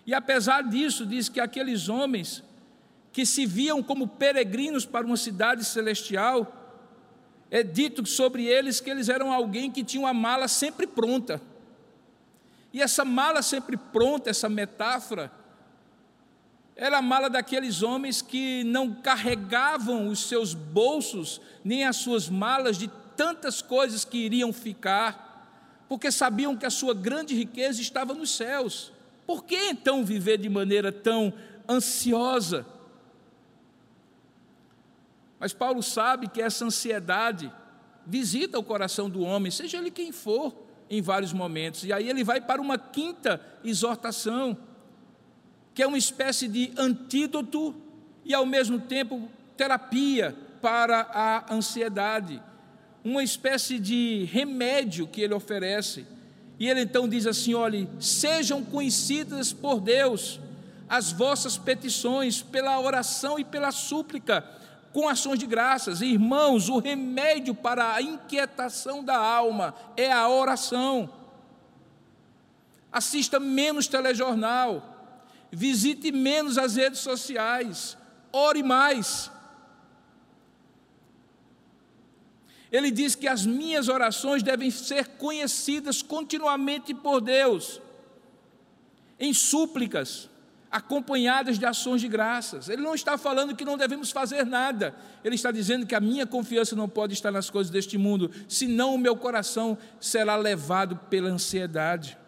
[0.06, 2.42] E apesar disso, diz que aqueles homens
[3.12, 6.65] que se viam como peregrinos para uma cidade celestial,
[7.50, 11.40] é dito sobre eles que eles eram alguém que tinha uma mala sempre pronta.
[12.72, 15.32] E essa mala sempre pronta, essa metáfora,
[16.74, 22.76] era a mala daqueles homens que não carregavam os seus bolsos, nem as suas malas
[22.76, 25.24] de tantas coisas que iriam ficar,
[25.88, 28.92] porque sabiam que a sua grande riqueza estava nos céus.
[29.26, 31.32] Por que então viver de maneira tão
[31.66, 32.66] ansiosa?
[35.38, 37.52] Mas Paulo sabe que essa ansiedade
[38.06, 40.54] visita o coração do homem, seja ele quem for,
[40.88, 41.84] em vários momentos.
[41.84, 44.56] E aí ele vai para uma quinta exortação
[45.74, 47.74] que é uma espécie de antídoto
[48.24, 49.28] e, ao mesmo tempo,
[49.58, 52.42] terapia para a ansiedade,
[53.04, 56.06] uma espécie de remédio que ele oferece,
[56.58, 60.40] E ele então diz assim: olhe, sejam conhecidas por Deus
[60.88, 64.48] as vossas petições pela oração e pela súplica,
[64.92, 66.00] com ações de graças.
[66.00, 71.10] Irmãos, o remédio para a inquietação da alma é a oração.
[72.90, 75.18] Assista menos telejornal,
[75.50, 77.96] visite menos as redes sociais,
[78.32, 79.30] ore mais.
[82.70, 87.80] Ele diz que as minhas orações devem ser conhecidas continuamente por Deus,
[89.18, 90.28] em súplicas,
[90.70, 92.68] acompanhadas de ações de graças.
[92.68, 94.94] Ele não está falando que não devemos fazer nada,
[95.24, 98.94] ele está dizendo que a minha confiança não pode estar nas coisas deste mundo, senão
[98.94, 102.18] o meu coração será levado pela ansiedade.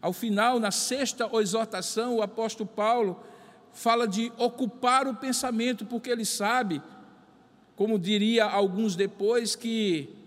[0.00, 3.20] Ao final, na sexta exortação, o apóstolo Paulo
[3.72, 6.80] fala de ocupar o pensamento, porque ele sabe,
[7.74, 10.17] como diria alguns depois, que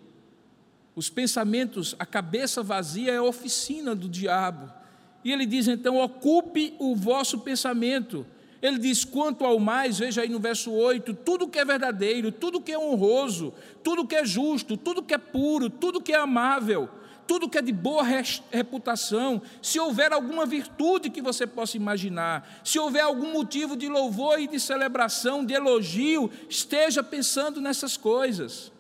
[0.96, 4.72] os pensamentos, a cabeça vazia é a oficina do diabo.
[5.24, 8.26] E ele diz então: ocupe o vosso pensamento.
[8.62, 12.62] Ele diz: quanto ao mais, veja aí no verso 8: tudo que é verdadeiro, tudo
[12.62, 16.90] que é honroso, tudo que é justo, tudo que é puro, tudo que é amável
[17.32, 18.04] tudo que é de boa
[18.52, 24.38] reputação, se houver alguma virtude que você possa imaginar, se houver algum motivo de louvor
[24.38, 28.71] e de celebração, de elogio, esteja pensando nessas coisas.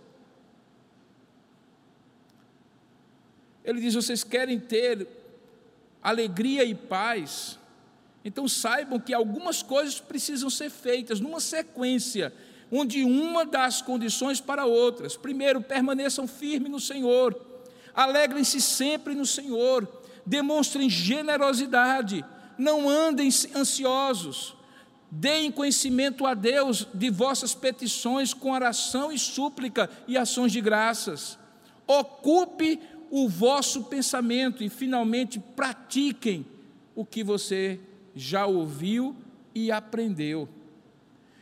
[3.63, 5.07] Ele diz: vocês querem ter
[6.01, 7.59] alegria e paz,
[8.25, 12.33] então saibam que algumas coisas precisam ser feitas numa sequência,
[12.71, 15.15] onde uma dá as condições para outras.
[15.15, 17.39] Primeiro, permaneçam firmes no Senhor.
[17.93, 19.87] Alegrem-se sempre no Senhor,
[20.25, 22.23] demonstrem generosidade,
[22.57, 24.55] não andem ansiosos,
[25.09, 31.37] deem conhecimento a Deus de vossas petições com oração e súplica e ações de graças.
[31.85, 32.79] Ocupe
[33.11, 36.45] o vosso pensamento e finalmente pratiquem
[36.95, 37.77] o que você
[38.15, 39.13] já ouviu
[39.53, 40.47] e aprendeu.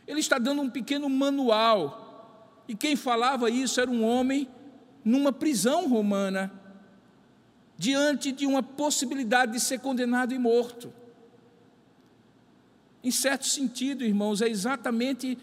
[0.04, 4.48] Ele está dando um pequeno manual, e quem falava isso era um homem
[5.04, 6.52] numa prisão romana,
[7.78, 10.92] diante de uma possibilidade de ser condenado e morto.
[13.02, 15.38] Em certo sentido, irmãos, é exatamente,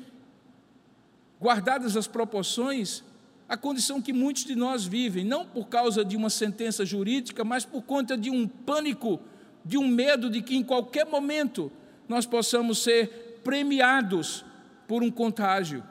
[1.41, 3.01] guardadas as proporções,
[3.48, 7.64] a condição que muitos de nós vivem, não por causa de uma sentença jurídica, mas
[7.64, 9.20] por conta de um pânico,
[9.64, 11.72] de um medo de que em qualquer momento
[12.10, 14.43] nós possamos ser premiados
[14.88, 15.84] por um contágio.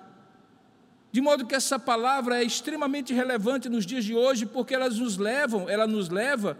[1.10, 5.16] De modo que essa palavra é extremamente relevante nos dias de hoje, porque elas nos
[5.16, 6.58] levam, ela nos leva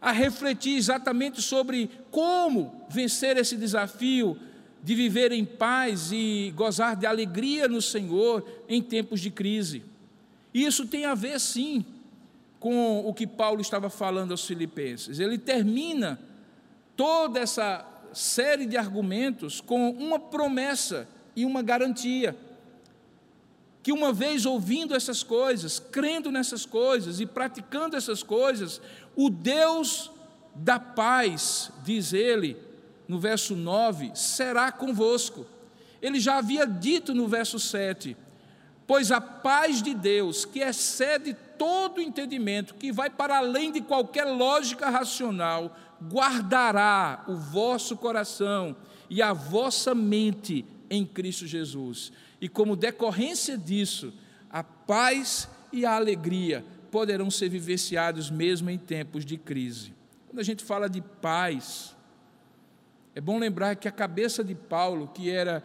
[0.00, 4.38] a refletir exatamente sobre como vencer esse desafio
[4.82, 9.82] de viver em paz e gozar de alegria no Senhor em tempos de crise.
[10.54, 11.84] E isso tem a ver, sim,
[12.60, 15.18] com o que Paulo estava falando aos Filipenses.
[15.18, 16.18] Ele termina
[16.96, 22.36] toda essa série de argumentos com uma promessa e uma garantia
[23.82, 28.80] que uma vez ouvindo essas coisas, crendo nessas coisas e praticando essas coisas,
[29.14, 30.10] o Deus
[30.54, 32.56] da paz, diz ele,
[33.06, 35.44] no verso 9, será convosco.
[36.00, 38.16] Ele já havia dito no verso 7:
[38.86, 44.24] Pois a paz de Deus, que excede todo entendimento, que vai para além de qualquer
[44.24, 48.76] lógica racional, guardará o vosso coração
[49.08, 52.12] e a vossa mente em Cristo Jesus
[52.44, 54.12] e como decorrência disso,
[54.50, 59.94] a paz e a alegria poderão ser vivenciados mesmo em tempos de crise.
[60.26, 61.96] Quando a gente fala de paz,
[63.14, 65.64] é bom lembrar que a cabeça de Paulo, que era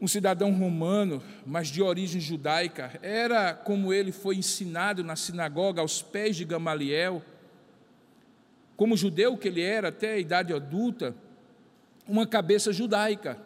[0.00, 6.02] um cidadão romano, mas de origem judaica, era como ele foi ensinado na sinagoga aos
[6.02, 7.22] pés de Gamaliel,
[8.76, 11.14] como judeu que ele era até a idade adulta,
[12.06, 13.38] uma cabeça judaica.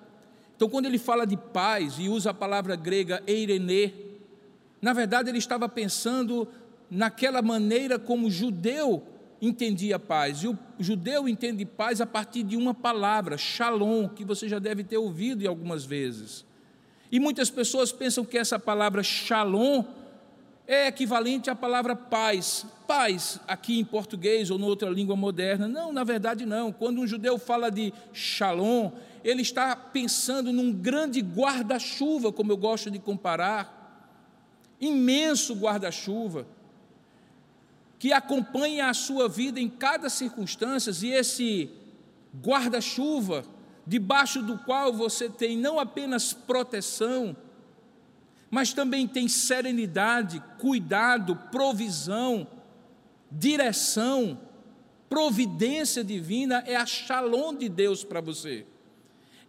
[0.56, 3.94] Então, quando ele fala de paz e usa a palavra grega eirene,
[4.82, 6.48] na verdade ele estava pensando
[6.90, 9.06] naquela maneira como judeu
[9.40, 10.42] entendia paz.
[10.42, 14.84] E o judeu entende paz a partir de uma palavra, shalom, que você já deve
[14.84, 16.44] ter ouvido algumas vezes.
[17.10, 19.84] E muitas pessoas pensam que essa palavra shalom
[20.66, 22.66] é equivalente à palavra paz.
[22.86, 25.66] Paz, aqui em português ou noutra língua moderna.
[25.66, 26.70] Não, na verdade não.
[26.70, 28.92] Quando um judeu fala de shalom,
[29.24, 33.76] ele está pensando num grande guarda-chuva, como eu gosto de comparar,
[34.78, 36.46] imenso guarda-chuva,
[37.98, 41.70] que acompanha a sua vida em cada circunstância, e esse
[42.44, 43.44] guarda-chuva,
[43.86, 47.36] debaixo do qual você tem não apenas proteção,
[48.50, 52.46] mas também tem serenidade, cuidado, provisão,
[53.30, 54.38] direção,
[55.08, 58.66] providência divina, é a shalom de Deus para você.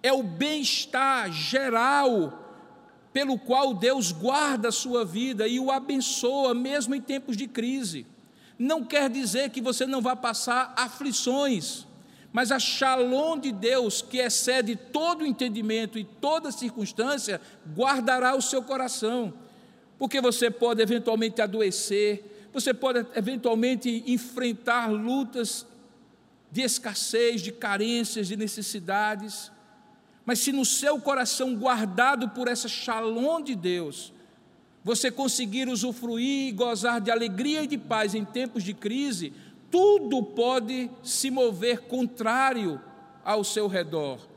[0.02, 2.46] É o bem-estar geral
[3.12, 8.06] pelo qual Deus guarda a sua vida e o abençoa, mesmo em tempos de crise.
[8.60, 11.88] Não quer dizer que você não vá passar aflições,
[12.34, 17.40] mas a shalom de Deus, que excede todo entendimento e toda circunstância,
[17.74, 19.34] guardará o seu coração,
[19.98, 25.66] porque você pode eventualmente adoecer, você pode eventualmente enfrentar lutas
[26.52, 29.50] de escassez, de carências, de necessidades,
[30.26, 34.14] mas se no seu coração, guardado por essa shalom de Deus,
[34.90, 39.32] você conseguir usufruir e gozar de alegria e de paz em tempos de crise,
[39.70, 42.82] tudo pode se mover contrário
[43.24, 44.28] ao seu redor,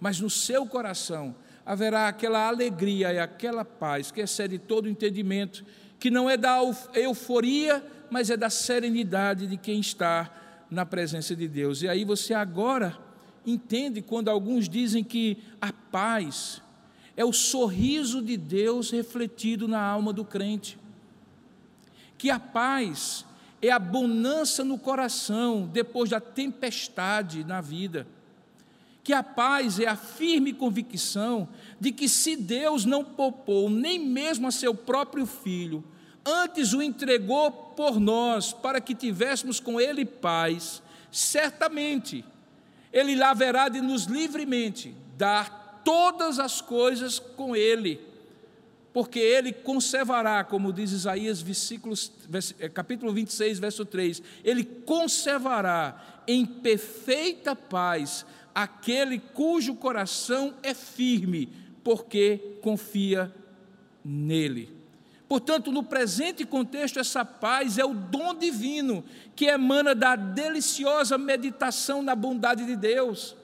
[0.00, 5.64] mas no seu coração haverá aquela alegria e aquela paz que excede todo entendimento,
[6.00, 6.58] que não é da
[6.94, 7.80] euforia,
[8.10, 11.80] mas é da serenidade de quem está na presença de Deus.
[11.80, 12.98] E aí você agora
[13.46, 16.60] entende quando alguns dizem que a paz
[17.16, 20.78] é o sorriso de Deus refletido na alma do crente.
[22.16, 23.24] Que a paz
[23.60, 28.06] é a bonança no coração depois da tempestade na vida.
[29.04, 31.48] Que a paz é a firme convicção
[31.78, 35.84] de que se Deus não poupou nem mesmo a seu próprio filho,
[36.24, 42.24] antes o entregou por nós para que tivéssemos com ele paz, certamente
[42.92, 48.00] ele haverá de nos livremente dar todas as coisas com Ele,
[48.92, 51.44] porque Ele conservará, como diz Isaías,
[52.60, 61.48] eh, capítulo 26, verso 3, Ele conservará em perfeita paz aquele cujo coração é firme,
[61.82, 63.32] porque confia
[64.04, 64.82] nele.
[65.28, 69.02] Portanto, no presente contexto, essa paz é o dom divino
[69.34, 73.34] que emana da deliciosa meditação na bondade de Deus,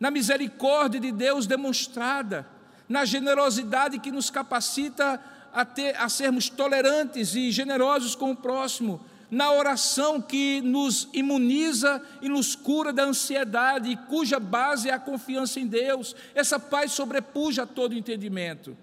[0.00, 2.48] na misericórdia de Deus demonstrada,
[2.88, 5.22] na generosidade que nos capacita
[5.52, 8.98] a, ter, a sermos tolerantes e generosos com o próximo,
[9.30, 15.60] na oração que nos imuniza e nos cura da ansiedade, cuja base é a confiança
[15.60, 16.16] em Deus.
[16.34, 18.76] Essa paz sobrepuja todo entendimento.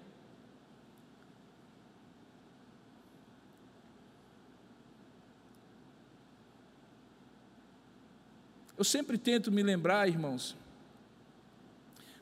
[8.78, 10.56] Eu sempre tento me lembrar, irmãos,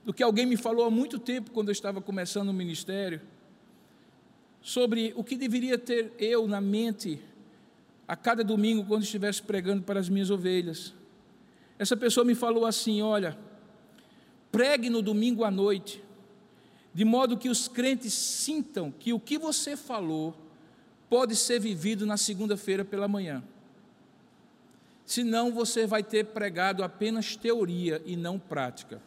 [0.06, 3.20] do que alguém me falou há muito tempo, quando eu estava começando o ministério,
[4.62, 7.20] sobre o que deveria ter eu na mente
[8.08, 10.94] a cada domingo, quando estivesse pregando para as minhas ovelhas.
[11.78, 13.36] Essa pessoa me falou assim: olha,
[14.50, 16.02] pregue no domingo à noite,
[16.94, 20.34] de modo que os crentes sintam que o que você falou
[21.10, 23.42] pode ser vivido na segunda-feira pela manhã
[25.06, 29.00] senão você vai ter pregado apenas teoria e não prática.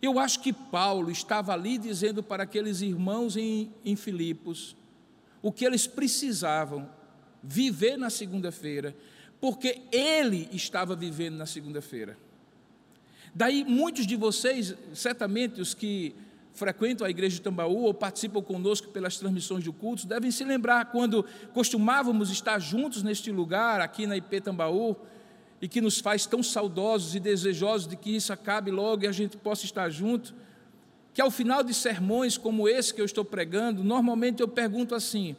[0.00, 4.76] Eu acho que Paulo estava ali dizendo para aqueles irmãos em, em Filipos
[5.42, 6.88] o que eles precisavam
[7.42, 8.94] viver na segunda-feira,
[9.40, 12.16] porque ele estava vivendo na segunda-feira.
[13.34, 16.14] Daí, muitos de vocês, certamente os que
[16.52, 20.86] frequentam a igreja de Tambaú ou participam conosco pelas transmissões de cultos, devem se lembrar
[20.86, 21.24] quando
[21.54, 24.96] costumávamos estar juntos neste lugar, aqui na IP Tambaú,
[25.60, 29.12] e que nos faz tão saudosos e desejosos de que isso acabe logo e a
[29.12, 30.34] gente possa estar junto,
[31.12, 35.36] que ao final de sermões como esse que eu estou pregando, normalmente eu pergunto assim: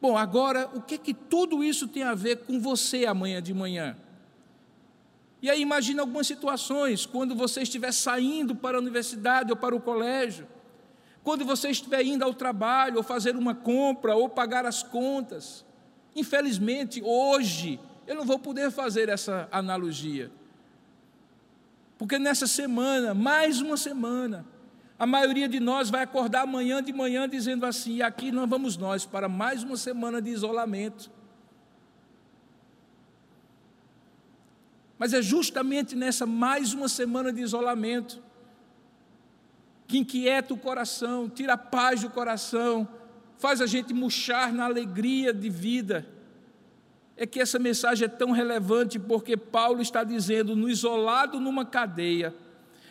[0.00, 3.96] Bom, agora o que que tudo isso tem a ver com você amanhã de manhã?
[5.40, 9.80] E aí imagina algumas situações, quando você estiver saindo para a universidade ou para o
[9.80, 10.46] colégio,
[11.22, 15.64] quando você estiver indo ao trabalho, ou fazer uma compra, ou pagar as contas.
[16.16, 20.30] Infelizmente, hoje, eu não vou poder fazer essa analogia.
[21.96, 24.44] Porque nessa semana, mais uma semana,
[24.98, 28.76] a maioria de nós vai acordar amanhã de manhã dizendo assim: e aqui nós vamos
[28.76, 31.10] nós para mais uma semana de isolamento.
[34.98, 38.22] Mas é justamente nessa mais uma semana de isolamento
[39.86, 42.88] que inquieta o coração, tira a paz do coração,
[43.38, 46.13] faz a gente murchar na alegria de vida
[47.16, 52.34] é que essa mensagem é tão relevante porque Paulo está dizendo, no isolado numa cadeia,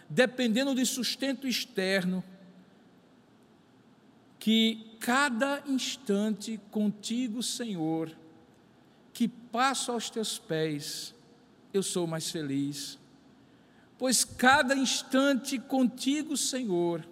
[0.09, 2.24] dependendo de sustento externo,
[4.39, 8.11] que cada instante contigo, Senhor,
[9.13, 11.13] que passo aos teus pés,
[11.74, 12.99] eu sou mais feliz.
[13.97, 17.07] Pois cada instante contigo, Senhor,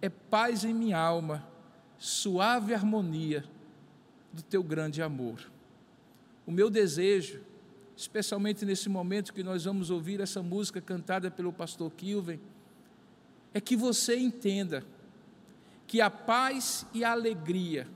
[0.00, 1.46] é paz em minha alma,
[1.98, 3.44] suave harmonia
[4.32, 5.50] do teu grande amor.
[6.52, 7.40] O meu desejo,
[7.96, 12.38] especialmente nesse momento que nós vamos ouvir essa música cantada pelo pastor Kilven,
[13.54, 14.84] é que você entenda
[15.86, 17.88] que a paz e a alegria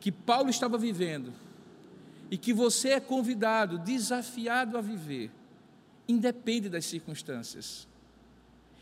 [0.00, 1.30] que Paulo estava vivendo
[2.30, 5.30] e que você é convidado, desafiado a viver,
[6.08, 7.86] independe das circunstâncias.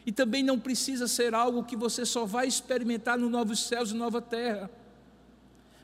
[0.06, 3.94] E também não precisa ser algo que você só vai experimentar no novos céus e
[3.94, 4.70] nova terra,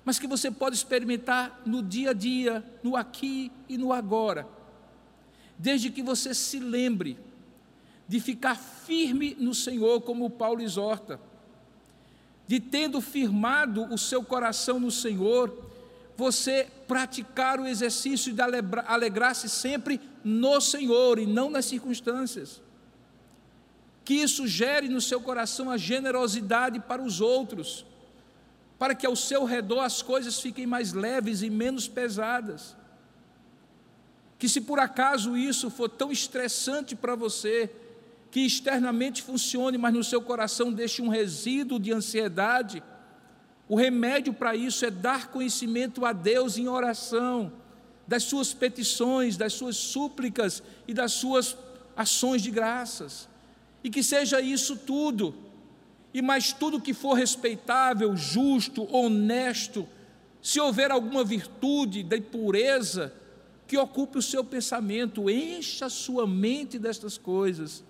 [0.06, 4.46] mas que você pode experimentar no dia a dia, no aqui e no agora,
[5.58, 7.18] desde que você se lembre
[8.06, 11.18] de ficar firme no Senhor, como Paulo exorta,
[12.46, 15.52] de tendo firmado o seu coração no Senhor,
[16.16, 18.40] você praticar o exercício de
[18.86, 22.62] alegrar-se sempre no Senhor e não nas circunstâncias.
[24.04, 27.84] Que isso gere no seu coração a generosidade para os outros,
[28.78, 32.76] para que ao seu redor as coisas fiquem mais leves e menos pesadas.
[34.38, 37.70] Que se por acaso isso for tão estressante para você,
[38.30, 42.82] que externamente funcione, mas no seu coração deixe um resíduo de ansiedade,
[43.68, 47.52] o remédio para isso é dar conhecimento a Deus em oração,
[48.06, 51.56] das suas petições, das suas súplicas e das suas
[51.96, 53.28] ações de graças.
[53.82, 55.34] E que seja isso tudo,
[56.16, 59.86] e mais tudo que for respeitável, justo, honesto,
[60.40, 63.12] se houver alguma virtude de pureza,
[63.66, 67.84] que ocupe o seu pensamento, encha a sua mente destas coisas,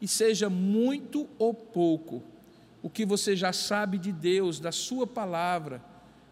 [0.00, 2.22] e seja muito ou pouco
[2.80, 5.82] o que você já sabe de Deus, da Sua palavra,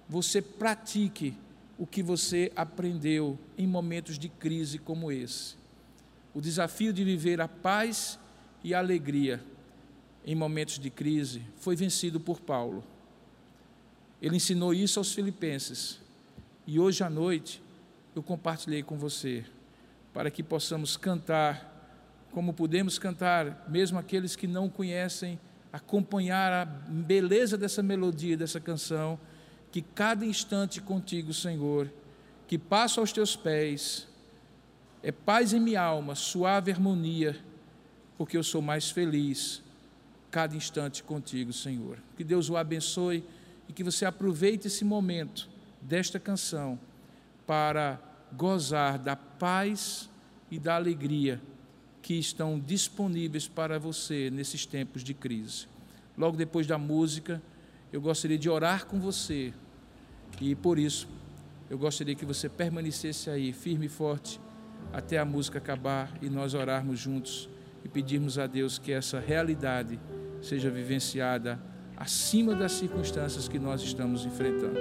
[0.08, 1.34] você pratique
[1.76, 5.56] o que você aprendeu em momentos de crise como esse.
[6.32, 8.16] O desafio de viver a paz
[8.62, 9.42] e a alegria
[10.24, 12.84] em momentos de crise foi vencido por Paulo.
[14.20, 16.00] Ele ensinou isso aos filipenses.
[16.66, 17.62] E hoje à noite
[18.14, 19.44] eu compartilhei com você,
[20.12, 21.68] para que possamos cantar
[22.32, 25.40] como podemos cantar, mesmo aqueles que não conhecem
[25.72, 29.18] acompanhar a beleza dessa melodia, dessa canção,
[29.70, 31.90] que cada instante contigo, Senhor,
[32.46, 34.06] que passo aos teus pés,
[35.02, 37.36] é paz em minha alma, suave harmonia,
[38.16, 39.62] porque eu sou mais feliz
[40.30, 41.98] cada instante contigo, Senhor.
[42.16, 43.24] Que Deus o abençoe
[43.68, 45.48] e que você aproveite esse momento
[45.80, 46.78] desta canção
[47.46, 48.00] para
[48.32, 50.08] gozar da paz
[50.50, 51.40] e da alegria
[52.02, 55.66] que estão disponíveis para você nesses tempos de crise.
[56.16, 57.42] Logo depois da música,
[57.92, 59.52] eu gostaria de orar com você
[60.40, 61.08] e por isso
[61.70, 64.40] eu gostaria que você permanecesse aí, firme e forte,
[64.92, 67.48] até a música acabar e nós orarmos juntos
[67.84, 69.98] e pedirmos a Deus que essa realidade
[70.40, 71.58] seja vivenciada
[71.96, 74.78] acima das circunstâncias que nós estamos enfrentando.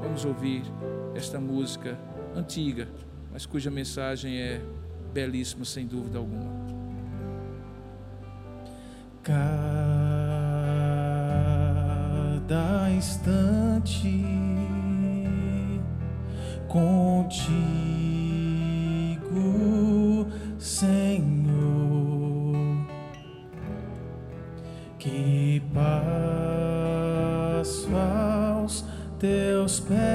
[0.00, 0.62] Vamos ouvir
[1.14, 1.98] esta música
[2.34, 2.88] antiga,
[3.32, 4.60] mas cuja mensagem é
[5.12, 6.68] belíssimo, sem dúvida alguma.
[9.22, 9.38] Cada
[12.90, 14.24] instante
[16.68, 18.07] contigo,
[29.78, 30.07] teus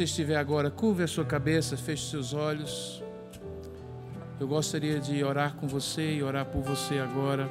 [0.00, 3.02] você estiver agora, curve a sua cabeça, feche seus olhos.
[4.40, 7.46] Eu gostaria de orar com você e orar por você agora.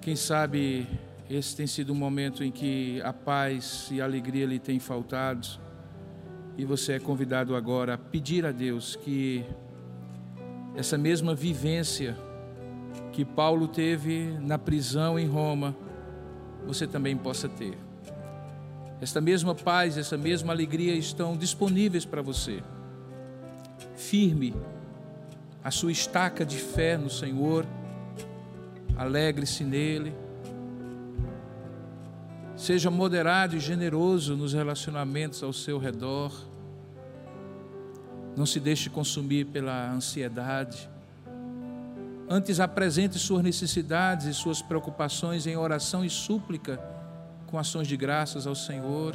[0.00, 0.88] Quem sabe
[1.28, 5.46] esse tem sido um momento em que a paz e a alegria lhe têm faltado.
[6.56, 9.44] E você é convidado agora a pedir a Deus que
[10.74, 12.16] essa mesma vivência
[13.12, 15.76] que Paulo teve na prisão em Roma,
[16.66, 17.87] você também possa ter.
[19.00, 22.62] Esta mesma paz, essa mesma alegria estão disponíveis para você.
[23.94, 24.54] Firme
[25.62, 27.64] a sua estaca de fé no Senhor,
[28.96, 30.14] alegre-se nele.
[32.56, 36.32] Seja moderado e generoso nos relacionamentos ao seu redor.
[38.36, 40.90] Não se deixe consumir pela ansiedade.
[42.28, 46.97] Antes apresente suas necessidades e suas preocupações em oração e súplica
[47.48, 49.14] com ações de graças ao Senhor.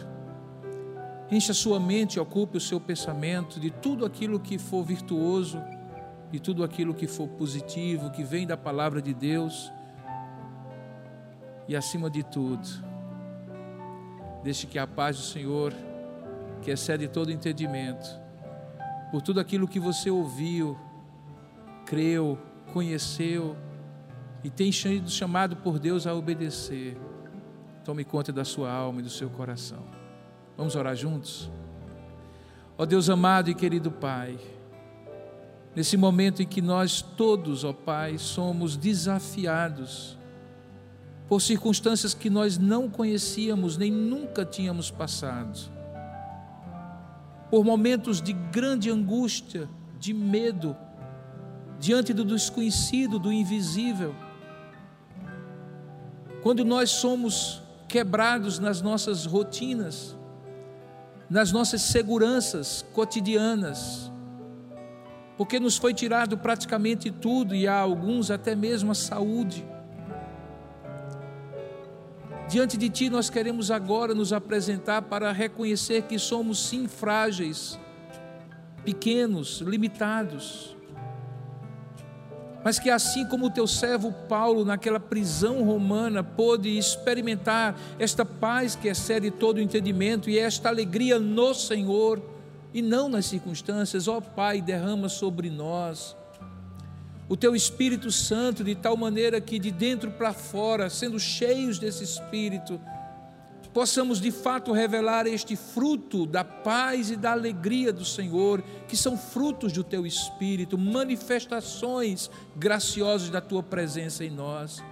[1.31, 5.61] Encha sua mente e ocupe o seu pensamento de tudo aquilo que for virtuoso,
[6.31, 9.71] de tudo aquilo que for positivo, que vem da palavra de Deus.
[11.67, 12.67] E acima de tudo,
[14.43, 15.73] deixe que a paz do Senhor,
[16.61, 18.19] que excede todo entendimento,
[19.11, 20.77] por tudo aquilo que você ouviu,
[21.85, 22.37] creu,
[22.73, 23.55] conheceu
[24.43, 26.97] e tem sido chamado por Deus a obedecer,
[27.83, 29.83] tome conta da sua alma e do seu coração.
[30.57, 31.51] Vamos orar juntos?
[32.77, 34.37] Ó Deus amado e querido Pai,
[35.75, 40.17] nesse momento em que nós todos, ó Pai, somos desafiados
[41.27, 45.59] por circunstâncias que nós não conhecíamos nem nunca tínhamos passado,
[47.49, 49.69] por momentos de grande angústia,
[49.99, 50.75] de medo,
[51.79, 54.15] diante do desconhecido, do invisível.
[56.41, 57.62] Quando nós somos
[57.93, 60.17] quebrados nas nossas rotinas,
[61.29, 64.11] nas nossas seguranças cotidianas,
[65.37, 69.63] porque nos foi tirado praticamente tudo e a alguns até mesmo a saúde.
[72.49, 77.79] Diante de Ti, nós queremos agora nos apresentar para reconhecer que somos sim frágeis,
[78.83, 80.75] pequenos, limitados
[82.63, 88.75] mas que assim como o teu servo Paulo, naquela prisão romana, pôde experimentar esta paz
[88.75, 92.21] que excede todo o entendimento e esta alegria no Senhor
[92.73, 96.15] e não nas circunstâncias, ó Pai, derrama sobre nós
[97.29, 102.03] o teu Espírito Santo de tal maneira que de dentro para fora, sendo cheios desse
[102.03, 102.79] Espírito,
[103.73, 109.17] possamos de fato revelar este fruto da paz e da alegria do Senhor, que são
[109.17, 114.83] frutos do teu espírito, manifestações graciosas da tua presença em nós.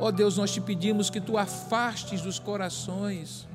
[0.00, 3.48] Ó oh Deus, nós te pedimos que tu afastes dos corações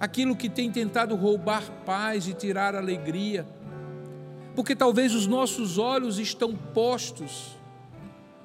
[0.00, 3.46] aquilo que tem tentado roubar paz e tirar alegria,
[4.54, 7.56] porque talvez os nossos olhos estão postos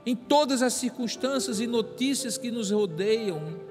[0.05, 3.70] em todas as circunstâncias e notícias que nos rodeiam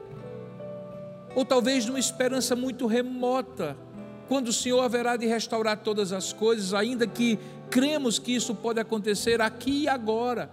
[1.34, 3.76] ou talvez numa esperança muito remota,
[4.28, 8.80] quando o Senhor haverá de restaurar todas as coisas, ainda que cremos que isso pode
[8.80, 10.50] acontecer aqui e agora.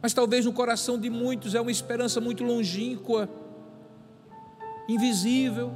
[0.00, 3.28] Mas talvez no coração de muitos é uma esperança muito longínqua,
[4.88, 5.72] invisível,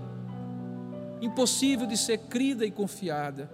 [1.20, 3.50] impossível de ser crida e confiada.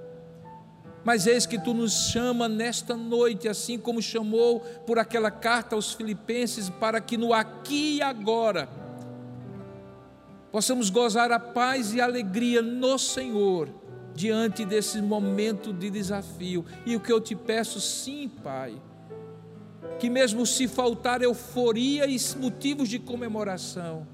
[1.05, 5.93] Mas eis que tu nos chama nesta noite, assim como chamou por aquela carta aos
[5.93, 8.88] Filipenses, para que no aqui e agora
[10.51, 13.69] possamos gozar a paz e a alegria no Senhor
[14.15, 16.65] diante desse momento de desafio.
[16.85, 18.75] E o que eu te peço, sim, Pai,
[19.99, 24.07] que, mesmo se faltar euforia e motivos de comemoração,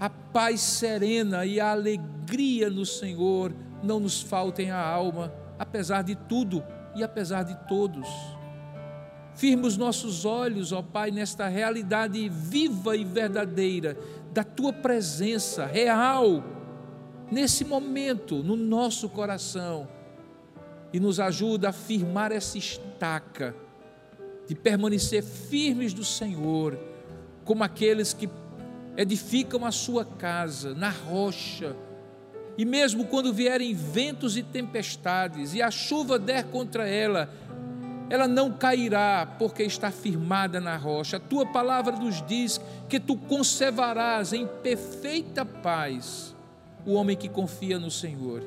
[0.00, 6.14] a paz serena e a alegria no Senhor não nos faltem a alma, apesar de
[6.14, 6.64] tudo
[6.94, 8.08] e apesar de todos.
[9.34, 13.96] Firma os nossos olhos, ó Pai, nesta realidade viva e verdadeira
[14.32, 16.42] da tua presença real,
[17.30, 19.88] nesse momento, no nosso coração,
[20.92, 23.54] e nos ajuda a firmar essa estaca,
[24.46, 26.78] de permanecer firmes do Senhor,
[27.44, 28.28] como aqueles que
[28.96, 31.74] edificam a sua casa na rocha,
[32.56, 37.30] e mesmo quando vierem ventos e tempestades, e a chuva der contra ela,
[38.12, 41.16] ela não cairá, porque está firmada na rocha.
[41.16, 46.36] A tua palavra nos diz que tu conservarás em perfeita paz
[46.84, 48.42] o homem que confia no Senhor.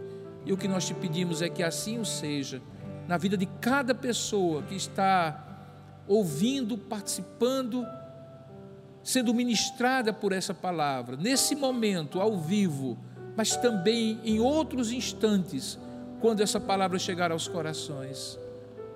[0.45, 2.61] E o que nós te pedimos é que assim o seja
[3.07, 5.43] na vida de cada pessoa que está
[6.07, 7.87] ouvindo, participando,
[9.01, 12.99] sendo ministrada por essa palavra, nesse momento, ao vivo,
[13.35, 15.79] mas também em outros instantes,
[16.21, 18.44] quando essa palavra chegar aos corações.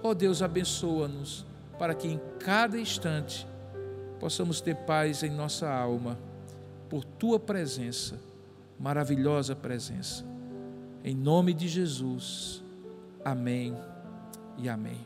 [0.01, 1.45] Ó oh Deus, abençoa-nos
[1.77, 3.45] para que em cada instante
[4.19, 6.17] possamos ter paz em nossa alma,
[6.89, 8.19] por tua presença,
[8.79, 10.25] maravilhosa presença.
[11.03, 12.63] Em nome de Jesus.
[13.23, 13.75] Amém
[14.57, 14.99] e amém.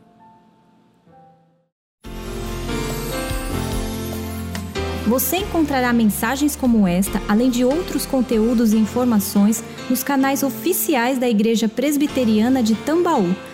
[5.07, 11.27] Você encontrará mensagens como esta, além de outros conteúdos e informações, nos canais oficiais da
[11.27, 13.35] Igreja Presbiteriana de Tambaú